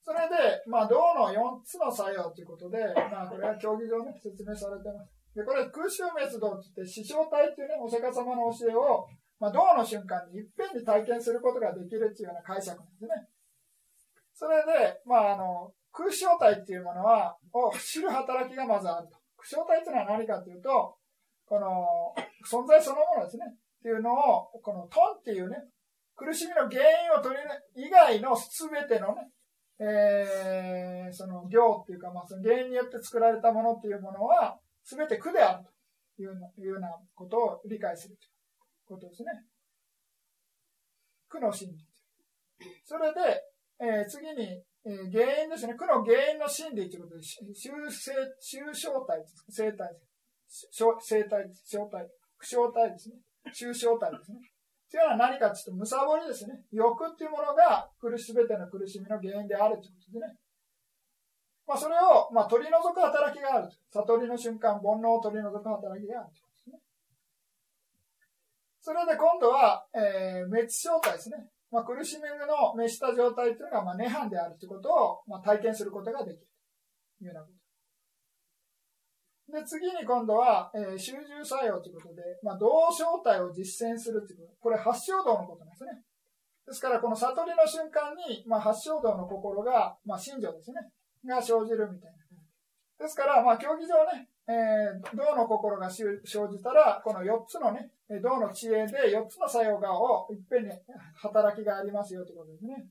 [0.07, 2.79] それで、まあ、銅の4つの作用ということで、
[3.11, 5.11] まあ、これは競技上ね、説明されてます。
[5.35, 9.03] で、これ、空襲滅道って言って、師匠体っていうね、お釈迦様の教えを、
[9.43, 13.11] まあ、銅の瞬間にいっぺんに体験することができるっていうような解釈なんですね。
[14.33, 19.19] それで、まあ、あの、空小体っていうものは、を知る働きがまずあると。
[19.43, 20.95] 空小体っていうのは何かというと、
[21.51, 22.15] この、
[22.47, 23.45] 存在そのものですね。
[23.51, 25.67] っていうのを、このトンっていうね、
[26.15, 27.43] 苦しみの原因を取り、
[27.85, 29.35] 以外の全てのね、
[29.79, 35.65] えー、その行っていうか、まあ、その原因によって作られたものっていうものは、すべて苦である
[36.17, 38.31] というようなことを理解するという
[38.87, 39.29] ことですね。
[41.29, 41.77] 苦の真理。
[42.85, 43.21] それで、
[43.81, 45.75] えー、次に、えー、原因ですね。
[45.75, 47.45] 苦の原因の真理ということで、修
[47.91, 49.45] 正、修正体です。
[49.51, 49.97] 生体。
[51.01, 51.65] 生体です。
[51.67, 52.09] 小体。
[52.39, 53.17] 苦小体ですね。
[53.53, 54.39] 抽象体ですね。
[54.91, 56.63] というのは何かというと、むさぼりですね。
[56.71, 60.39] 欲っていうものが苦し、すべての苦しみの原因であるということでね。
[61.67, 63.69] まあ、それを、まあ、取り除く働きがある。
[63.91, 66.79] 悟りの瞬間、煩悩を取り除く働きがあるということですね。
[68.81, 71.51] それで今度は、えー、滅状態ですね。
[71.73, 76.47] まあ、苦しみの滅した状態というのが、まあ、涅槃であるということを、まあ、体験することができる
[77.19, 77.66] というようなこと。
[79.47, 84.53] で、次に今度は、えー、集中作用ということで、まあ、同正体を実践するということ。
[84.61, 86.03] これ、発祥道のことなんですね。
[86.67, 90.91] ですから、この悟りの瞬間に、まあ、発祥道の心が、まあ、信条ですね。
[91.25, 92.27] が生じるみたいな。
[92.99, 97.91] ですから、まあ、競技上ね、えー、道の心が生じたら、この4つのね、
[98.23, 100.71] 道の知恵で4つの作用がをいっぺんに
[101.15, 102.87] 働きがありますよということですね。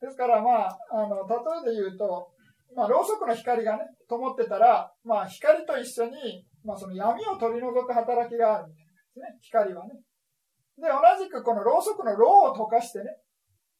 [0.00, 2.30] ですから、まあ、あの、例えで言うと、
[2.74, 9.38] まあ、ろうそくの光がね、灯ってたら、まあ、光と一緒に、まあ、その闇を取り除く働きがあるみたいなですね。
[9.40, 9.94] 光はね。
[10.78, 13.04] で、同じくこのろうそくのろうを溶かしてね、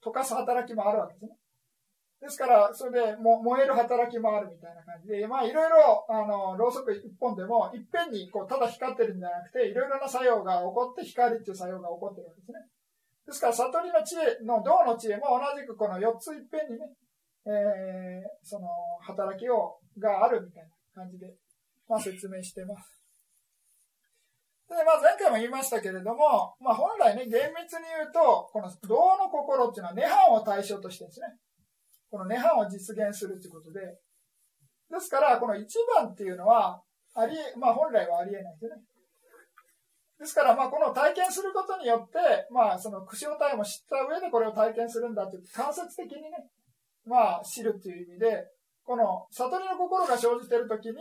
[0.05, 1.31] 溶かす働きもあるわけですね。
[2.21, 12.59] ですから、それでも燃える働きもあるみたいな感じで、まあいろいろ、あの、ろうそく一本でも、いっぺんにこう、ただ光ってるんじゃなくて、いろいろな作用が起こって光っていう作用が起こってるわけですね。
[13.27, 16.91] ですから、悟りの知恵の道の知恵も同じくこの4ついっぺんにね、
[17.49, 18.69] えー、その
[19.01, 20.63] 働きをがあるみたい
[20.95, 21.35] な感じで、
[21.89, 22.99] まあ、説明してます。
[24.69, 31.27] で、まあ、前回も言いましたけれども、まあ、本来ね、厳密に言うと、この道の心っていうのは涅槃を対象としてですね、
[32.11, 36.83] この涅槃を実現するということで、ですから、この一番っていうのは、
[37.15, 38.83] あり、まあ、本来はありえないですね。
[40.21, 42.19] ですから、まあ、この体験することによって、
[42.51, 46.49] まあ、その、苦笑体も知った上でこれを体験するんだという、間接的にね、
[47.09, 48.45] まあ、知るっていう意味で、
[48.85, 50.95] この、悟りの心が生じているときに、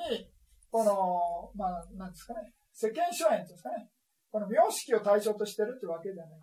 [0.71, 3.89] この、まあ、なんですかね、世間諸縁ですかね、
[4.31, 6.39] この名式を対象としてるってわけじゃない。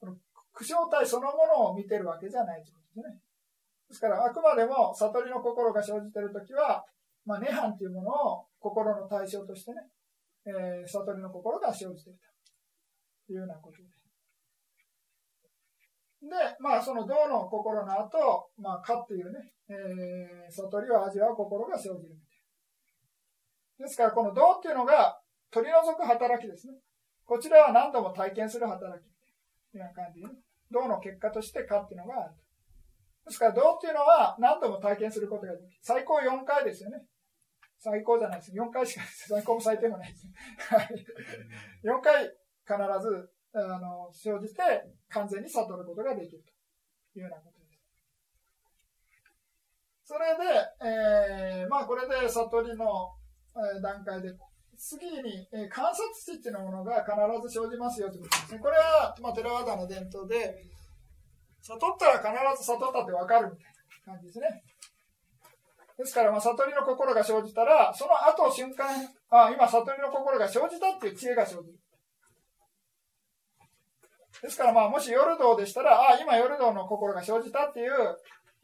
[0.00, 0.16] この
[0.52, 3.20] 苦笑体そのものを見てるわけじゃないということですね。
[3.88, 6.84] ですから、あくまでも悟りの心が生じているときは、
[7.24, 9.80] まあ、涅槃というものを心の対象としてね、
[10.46, 12.18] えー、悟りの心が生じている
[13.26, 14.03] というようなことです。
[16.28, 22.34] で、まあ、その道の心の後、まあ、かっていうね、えー、悟りを味わう心が生じるみた
[23.82, 23.86] い。
[23.86, 25.20] ですから、この道っていうのが
[25.50, 26.74] 取り除く働きですね。
[27.24, 29.08] こちらは何度も体験する働き。
[29.72, 30.32] という感じでね。
[30.70, 32.34] 道の結果としてかっていうのがある。
[33.26, 35.68] ですから、道っていうのは何度も体験することができる。
[35.82, 37.04] 最高4回ですよね。
[37.78, 38.52] 最高じゃないです。
[38.52, 39.28] 4回しかないです。
[39.28, 40.26] 最高も最低もないです。
[41.84, 42.24] 4回
[42.64, 44.62] 必ずあの生じて
[45.08, 46.42] 完全に悟ることができる
[47.12, 47.80] というようなことです。
[50.04, 53.14] それで、えー、まあこれで悟りの、
[53.80, 54.34] 段階で
[54.76, 57.14] 次に、えー、観察値っていうものが必
[57.48, 58.58] ず生じますよということですね。
[58.58, 60.58] これは、まあ、テラワダの伝統で、
[61.62, 63.72] 悟ったら必ず悟ったって分かるみたい
[64.06, 64.62] な感じですね。
[65.96, 71.78] ですから、まあ、悟りの心が生じたら、その後瞬間、あ、今悟りの心が生じたっていう知恵が生じる。
[74.44, 77.90] ですから、まあ、もし夜道でしたら、ああ、今夜道の心が生じたっていう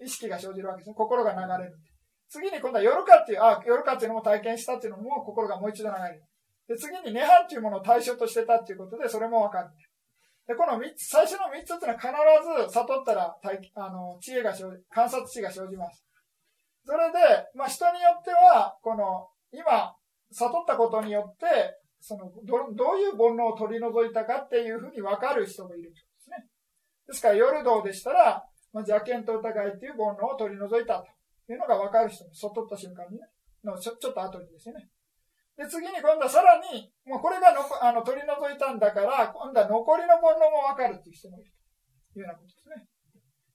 [0.05, 0.95] 意識が生じるわけですね。
[0.95, 1.78] 心が流れる。
[2.28, 6.22] 次に今度は夜かっていう、ああ、夜かっていうのも体験したっていうのも心がもう一度流れる。
[6.68, 9.70] で、次に涅槃っていうものを対象としてたっていうことで、それもわかる。
[10.47, 13.35] で、この三つ、最初の三つっていうのは必ず悟ったら、
[13.76, 16.05] あの、知恵が生じ、観察知が生じます。
[16.85, 19.97] それで、まあ、人によっては、この、今、
[20.31, 26.48] 悟ったことによって、そのど、どういう煩悩を取り除いたかっていうふうに分かる人もいるんですね。
[27.07, 28.42] ですから、夜道でしたら、
[28.72, 31.05] まあ、邪見と疑いっていう煩悩を取り除いた
[31.46, 33.28] というのが分かる人も、悟った瞬間にね、
[33.64, 34.88] のちょちょっと後にですね。
[35.57, 41.53] で、次に今度はさらに、もうこれがのあの取り除いたんだから、今度は残りの煩悩も分かるっていう人もいる
[42.14, 42.86] というようなことですね。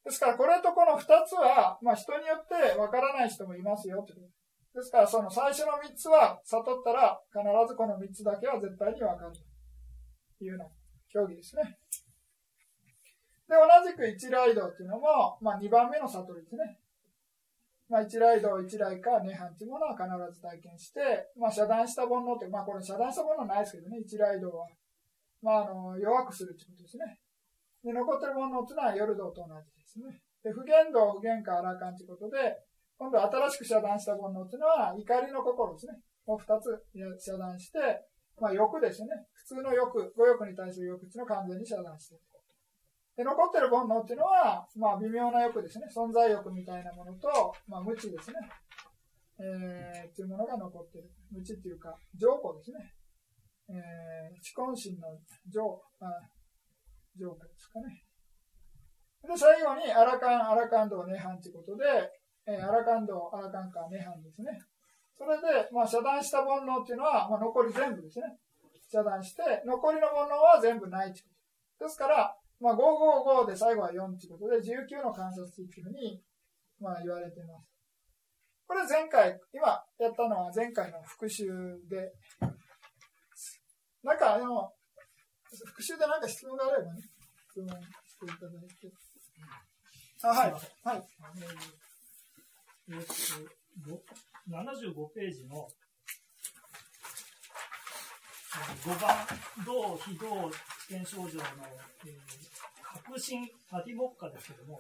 [0.05, 4.29] ですから、これとこの二つは、まあ、人によってわからない人もいますよという。
[4.75, 10.65] ですから、その最初の三つは悟ったら、必ずこの三つだけは絶対にわかるというような
[11.07, 11.79] 競技ですね。
[13.47, 16.77] で、同じく一来道っていうのも、まあ、二番目の悟りですね。
[17.87, 24.67] まあ、一来道、一来か、涅槃っていうものは必ず体験して、まあ、遮断した煩悩って、まあ、これ遮断したものはないですけどね、一来道は。
[25.41, 27.21] まあ、あの、弱くするってことですね。
[27.85, 30.19] で、残ってるものっていうのは夜道と同じですね。
[30.43, 32.64] で、不言道、不言か、荒勘ということで、
[32.97, 35.93] 今度新しく遮断した煩悩っていうのは怒りの心ですね。
[36.25, 36.83] を二つ
[37.19, 37.79] 遮断して、
[38.39, 39.09] まあ欲ですね。
[39.33, 42.21] 普通の欲、五欲に対する欲っていうのを完全に遮断してる。
[43.17, 45.87] で、残ってる煩悩っていうのは、まあ微妙な欲ですね。
[45.87, 47.29] 存在欲みたいなものと、
[47.67, 48.35] まあ無知ですね。
[49.39, 51.11] えー、っていうものが残ってる。
[51.31, 52.79] 無知っていうか、情報ですね。
[53.69, 55.17] えー、知根心の
[55.47, 55.63] 情、
[55.99, 56.07] あ、
[57.17, 58.03] 浄化ですかね。
[59.23, 62.11] で、最後に、アラカン、アラカンド、涅槃ということで、
[62.47, 64.59] えー、アラカンド、アラカンカ、涅槃ですね。
[65.17, 68.37] それで、まあ、遮断した煩悩っていうのは、まあ、残り全部ですね。
[68.91, 71.29] 遮断して、残りの煩悩は全部ないというこ
[71.79, 71.85] と。
[71.85, 76.21] ですから、まあ、555で最後は4ということで、19の観察っていうふうに、
[76.79, 77.75] まあ、言われています。
[78.67, 81.45] これ前回、今やったのは前回の復習
[81.87, 82.11] で、
[84.03, 84.71] なんかあの、
[85.65, 87.01] 復習で何か質問があればね、
[87.51, 88.91] 質問していただいて。
[90.23, 90.51] あ、はい。
[90.83, 91.03] はい。
[92.87, 93.05] えー、っ
[93.81, 94.15] と、
[94.47, 95.67] 75ページの
[98.83, 99.25] 5番、
[99.65, 100.51] 同非同
[100.87, 101.43] 試験症状の、
[102.05, 104.79] えー、革新パティモッカですけども、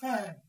[0.00, 0.42] はい。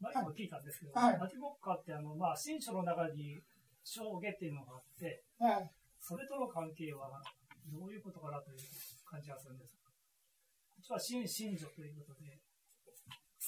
[0.00, 3.38] 前も聞いたんですけど、はい、パティモッカってあの、まあ、新書の中に
[3.84, 7.20] 証言っていうのがあって、はい、それとの関係は
[7.66, 8.58] どういうことかなという
[9.04, 12.38] 感じがするんですこっちは新信女ということで、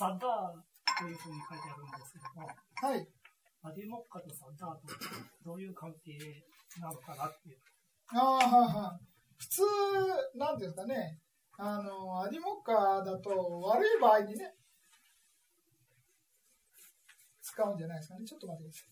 [0.01, 0.57] サッダー
[0.97, 3.07] というふうに書いてあるんですけども、はい。
[3.61, 4.97] アディモッカとサッダーと
[5.45, 6.17] どういう関係
[6.81, 7.59] なのかなっていう。
[8.09, 8.99] ああ、はは
[9.37, 9.63] 普通、
[10.37, 11.21] なんですかね、
[11.59, 14.55] あの、アディモッカだと悪い場合にね、
[17.43, 18.25] 使うんじゃないですかね。
[18.25, 18.91] ちょっと待ってください。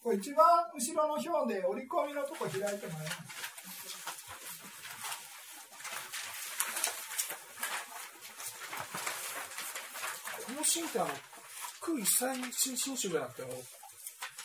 [0.00, 3.49] これ一番後ろの表で折り込みのとこ開いてもらいます。
[10.60, 11.10] 面心ってあの、
[11.80, 13.54] 空一切新新書じゃなくて、あの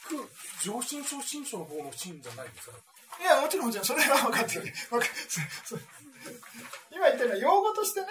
[0.07, 0.23] 空
[0.63, 2.77] 上心症新書の方の心じゃないですか？
[3.19, 4.73] いや、もちろん、もちろん、それは分かってる。
[4.89, 5.05] 分か
[5.63, 5.79] そう
[6.91, 8.07] 今言ってるのは、用語としてね、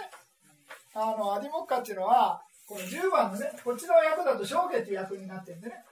[0.94, 5.84] あの、アディモッカっていうのは、この10番のね、こっちの役だと、証言っていう役になってるんでね。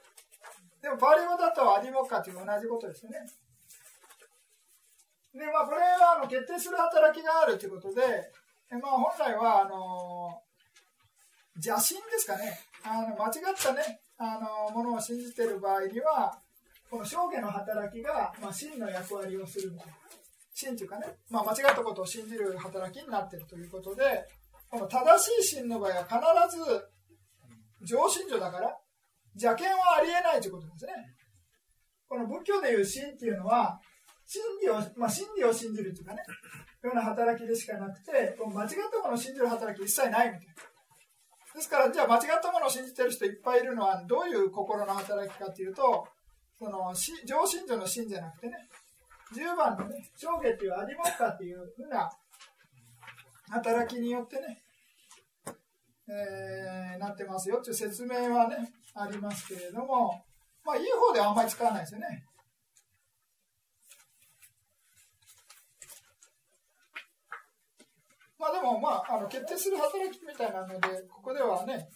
[0.81, 3.19] でも、パリ語だとアディモッカっていう同じことですよね。
[5.33, 8.31] で、まあ、これは、あの、決定する働きがあるということで、
[8.81, 10.41] まあ、本来は、あの、
[11.55, 12.59] 邪心ですかね。
[12.83, 16.37] あの、間違ったね、あの、ものを信じている場合には、
[16.89, 19.71] この証言の働きが、まあ、真の役割をする。
[20.53, 24.27] 真というかね、まあ、間違ったことを信じる働きになっているということで、
[24.69, 26.65] この正しい真の場合は必ず
[27.81, 28.77] 上信条だから
[29.35, 30.93] 邪見はありえないということですね。
[32.07, 33.79] この仏教でいう真っていうのは
[34.25, 36.23] 真理を、まあ、真理を信じるというかね、
[36.83, 40.72] ような働きでしかなくて、この間違ったものを信じる働き一切ないみたいな。
[41.53, 46.07] ですから、じゃあ間違ったものを信じてる人いっぱいいるのはどういう心の働きかっていうと、
[46.57, 46.93] その
[47.25, 48.53] 上信条の真じゃなくてね、
[49.35, 52.09] 10番のね、上下っていうアディモッカっていうふうな
[53.49, 54.61] 働きによってね、
[56.07, 60.23] えー、なってますよっていう説明はね、ありますけれども、
[60.63, 62.25] まあ、いい方ではあんまり使わないですよね。
[68.39, 71.87] まあでも、まあ、あの決定する働きみたいなので、ここではね、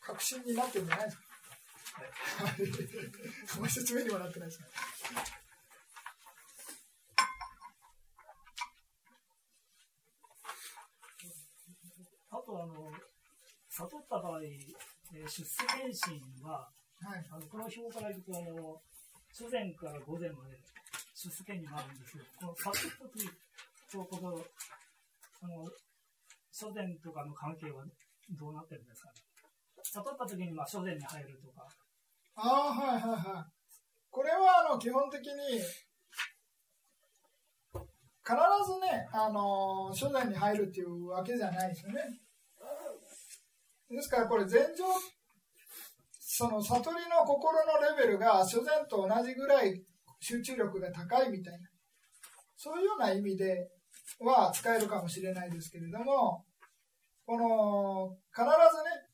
[0.00, 1.22] 確信になってるんじゃないですか。
[3.54, 4.66] あんまり説明にもなってないですね。
[12.30, 12.92] あとあの、
[13.70, 16.68] 悟った場合、えー出世検診は、
[17.00, 17.24] はい。
[17.30, 18.82] あのこの表からいくとあの、
[19.30, 20.58] 初前から午前まで
[21.14, 23.30] 出世検になるんですけど、この悟った時
[23.90, 25.64] とこの、あの、
[26.52, 27.84] 初前とかの関係は
[28.30, 29.14] どうなってるんですかね？
[29.82, 31.68] 悟った時にまあ初前に入るとか、
[32.36, 33.52] ああ、はいはいはい。
[34.10, 35.30] これはあの基本的に、
[38.26, 38.34] 必
[38.66, 42.02] ずね、あの初代に入るっていうわけじゃないですよね。
[43.88, 44.84] ですからこれ前情、
[46.18, 49.80] その悟りの心のレベルが初前と同じぐらい
[50.18, 51.68] 集中力が高いみたいな、
[52.56, 53.70] そういうような意味で
[54.20, 56.44] は使えるかもしれないですけれども、
[57.26, 59.06] この、必ずね、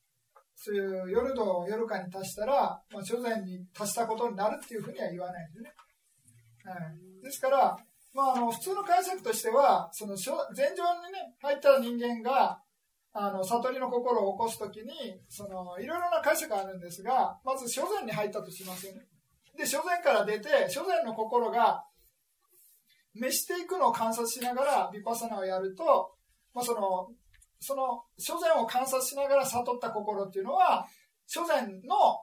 [0.55, 2.53] そういう夜度夜間に達したら、
[2.91, 5.73] まあ、初前に達したことになるっていうふうには言わないですね。
[6.65, 6.75] は
[7.19, 7.77] い、ですから、
[8.13, 12.61] まあ、あの普通の解釈としては、その前情に、ね、入った人間が
[13.11, 19.01] あの悟りの心を起こすときにその、いろいろな解釈があるんですが、まず初前に入ったとしますよね。
[19.57, 21.83] で、初前から出て、初前の心が
[23.15, 26.15] 召していくのを観察しながら、ヴィパサナをやると、
[26.53, 27.09] まあ、その
[27.63, 30.85] その初前を観察しながら悟った心っていうのは、
[31.33, 32.19] 初前の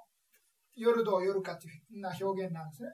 [0.77, 2.91] 夜道夜かっていうな表現なんですね。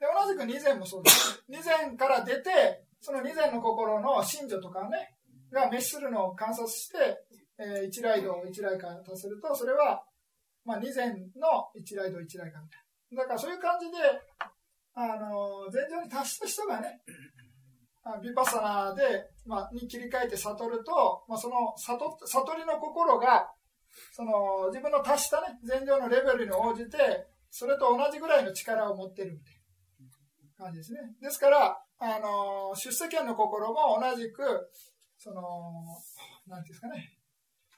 [0.00, 1.44] で、同じく二前もそうです。
[1.48, 5.14] 二前から出て、その二前の心の信条とかね、
[5.52, 6.98] が滅するのを観察して、
[7.58, 10.02] えー、一来道一来かとすると、それは、
[10.64, 12.80] まあ、二前の一来道一来かみたい
[13.12, 13.22] な。
[13.22, 13.96] だからそういう感じで、
[14.96, 17.00] あの、前場に達した人がね、
[18.22, 23.50] ビパサナで、まあ、に切り替えて悟ると、まあ、その悟悟りの心が
[24.12, 29.54] その自分の達した、ね、前情のレベルに応じてそれと同じぐらいの力を持ってるみたい
[30.58, 31.00] な感じですね。
[31.20, 34.70] ですからあの出世権の心も同じく
[35.18, 35.42] その
[36.46, 37.12] なんていうんですかね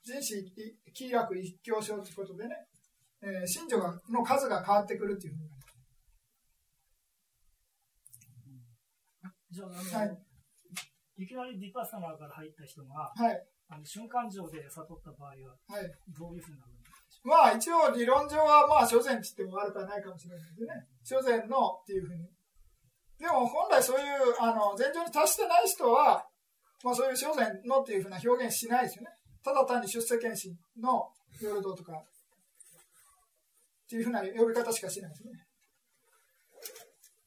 [0.02, 0.52] 人死
[0.92, 2.56] 気楽一強症ということでね、
[3.22, 3.78] えー、信条
[4.10, 5.57] の数が変わってくるというふうに
[9.50, 16.92] じゃあ、あの、はい、いきなりディパサナから入った人が、はい、あの瞬間上で悟った場合は、はい、どういうふうになるんでしょ
[17.24, 21.18] うまあ一応理論上はまあ初前って言っても悪くはないかもしれないですね。
[21.18, 22.24] 初前のっていうふうに。
[23.18, 24.06] でも本来そういう
[24.38, 26.24] あの前情に達してない人は、
[26.84, 29.10] まあそういう初前のっていうふうな表現しないですよね。
[29.42, 32.04] ただ単に出世検診の夜道とかっ
[33.88, 35.32] ていうふうな呼び方しかしないですね。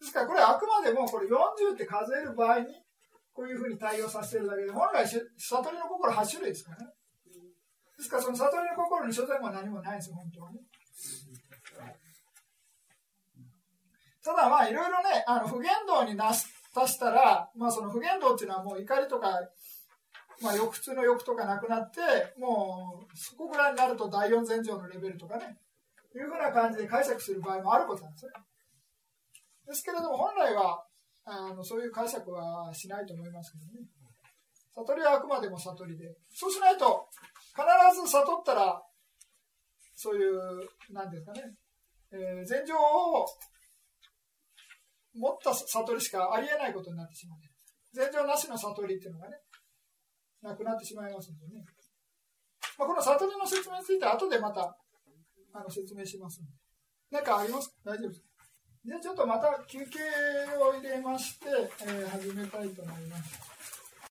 [0.01, 2.65] ですからこれあくまでもこれ40って数える場合に
[3.31, 5.21] こういうふうに対応させてるだけで本来悟
[5.71, 6.87] りの心8種類ですからね。
[7.97, 10.59] ですからその悟りの心に所詮は何もないんですよ、本当はね。
[14.23, 19.39] ただまあいろいろね、あの不言動になし達したら、まあその不言動っていうのはもう怒りとか、
[20.41, 21.99] まあ欲通の欲とかなくなって、
[22.39, 25.57] もうそこぐらいになると第四前上のレベルとかね、
[26.15, 28.31] いうふうな感じで解釈する場合もあることなんですね。
[29.65, 30.85] ですけれども、本来は
[31.23, 33.87] あのそういう解釈はしないと思いますけどね。
[34.73, 36.05] 悟りはあくまでも悟りで。
[36.33, 37.07] そうしないと、
[37.53, 38.81] 必ず悟ったら、
[39.95, 40.39] そういう、
[40.91, 41.43] なんですかね、
[42.11, 43.25] えー、禅情を
[45.13, 47.51] 持った悟りしかありえないことになってしまう、ね。
[47.93, 49.37] 禅情なしの悟りっていうのがね、
[50.41, 51.63] なくなってしまいますんでね。
[52.79, 54.75] まあ、この悟りの説明については後でまた
[55.53, 56.51] あの説明しますんで。
[57.11, 57.91] 何かありますか？
[57.91, 58.27] 大丈夫ですか？
[58.83, 59.99] で、ちょっとまた休憩
[60.59, 61.45] を入れまして、
[61.81, 63.80] えー、始めたいと思います。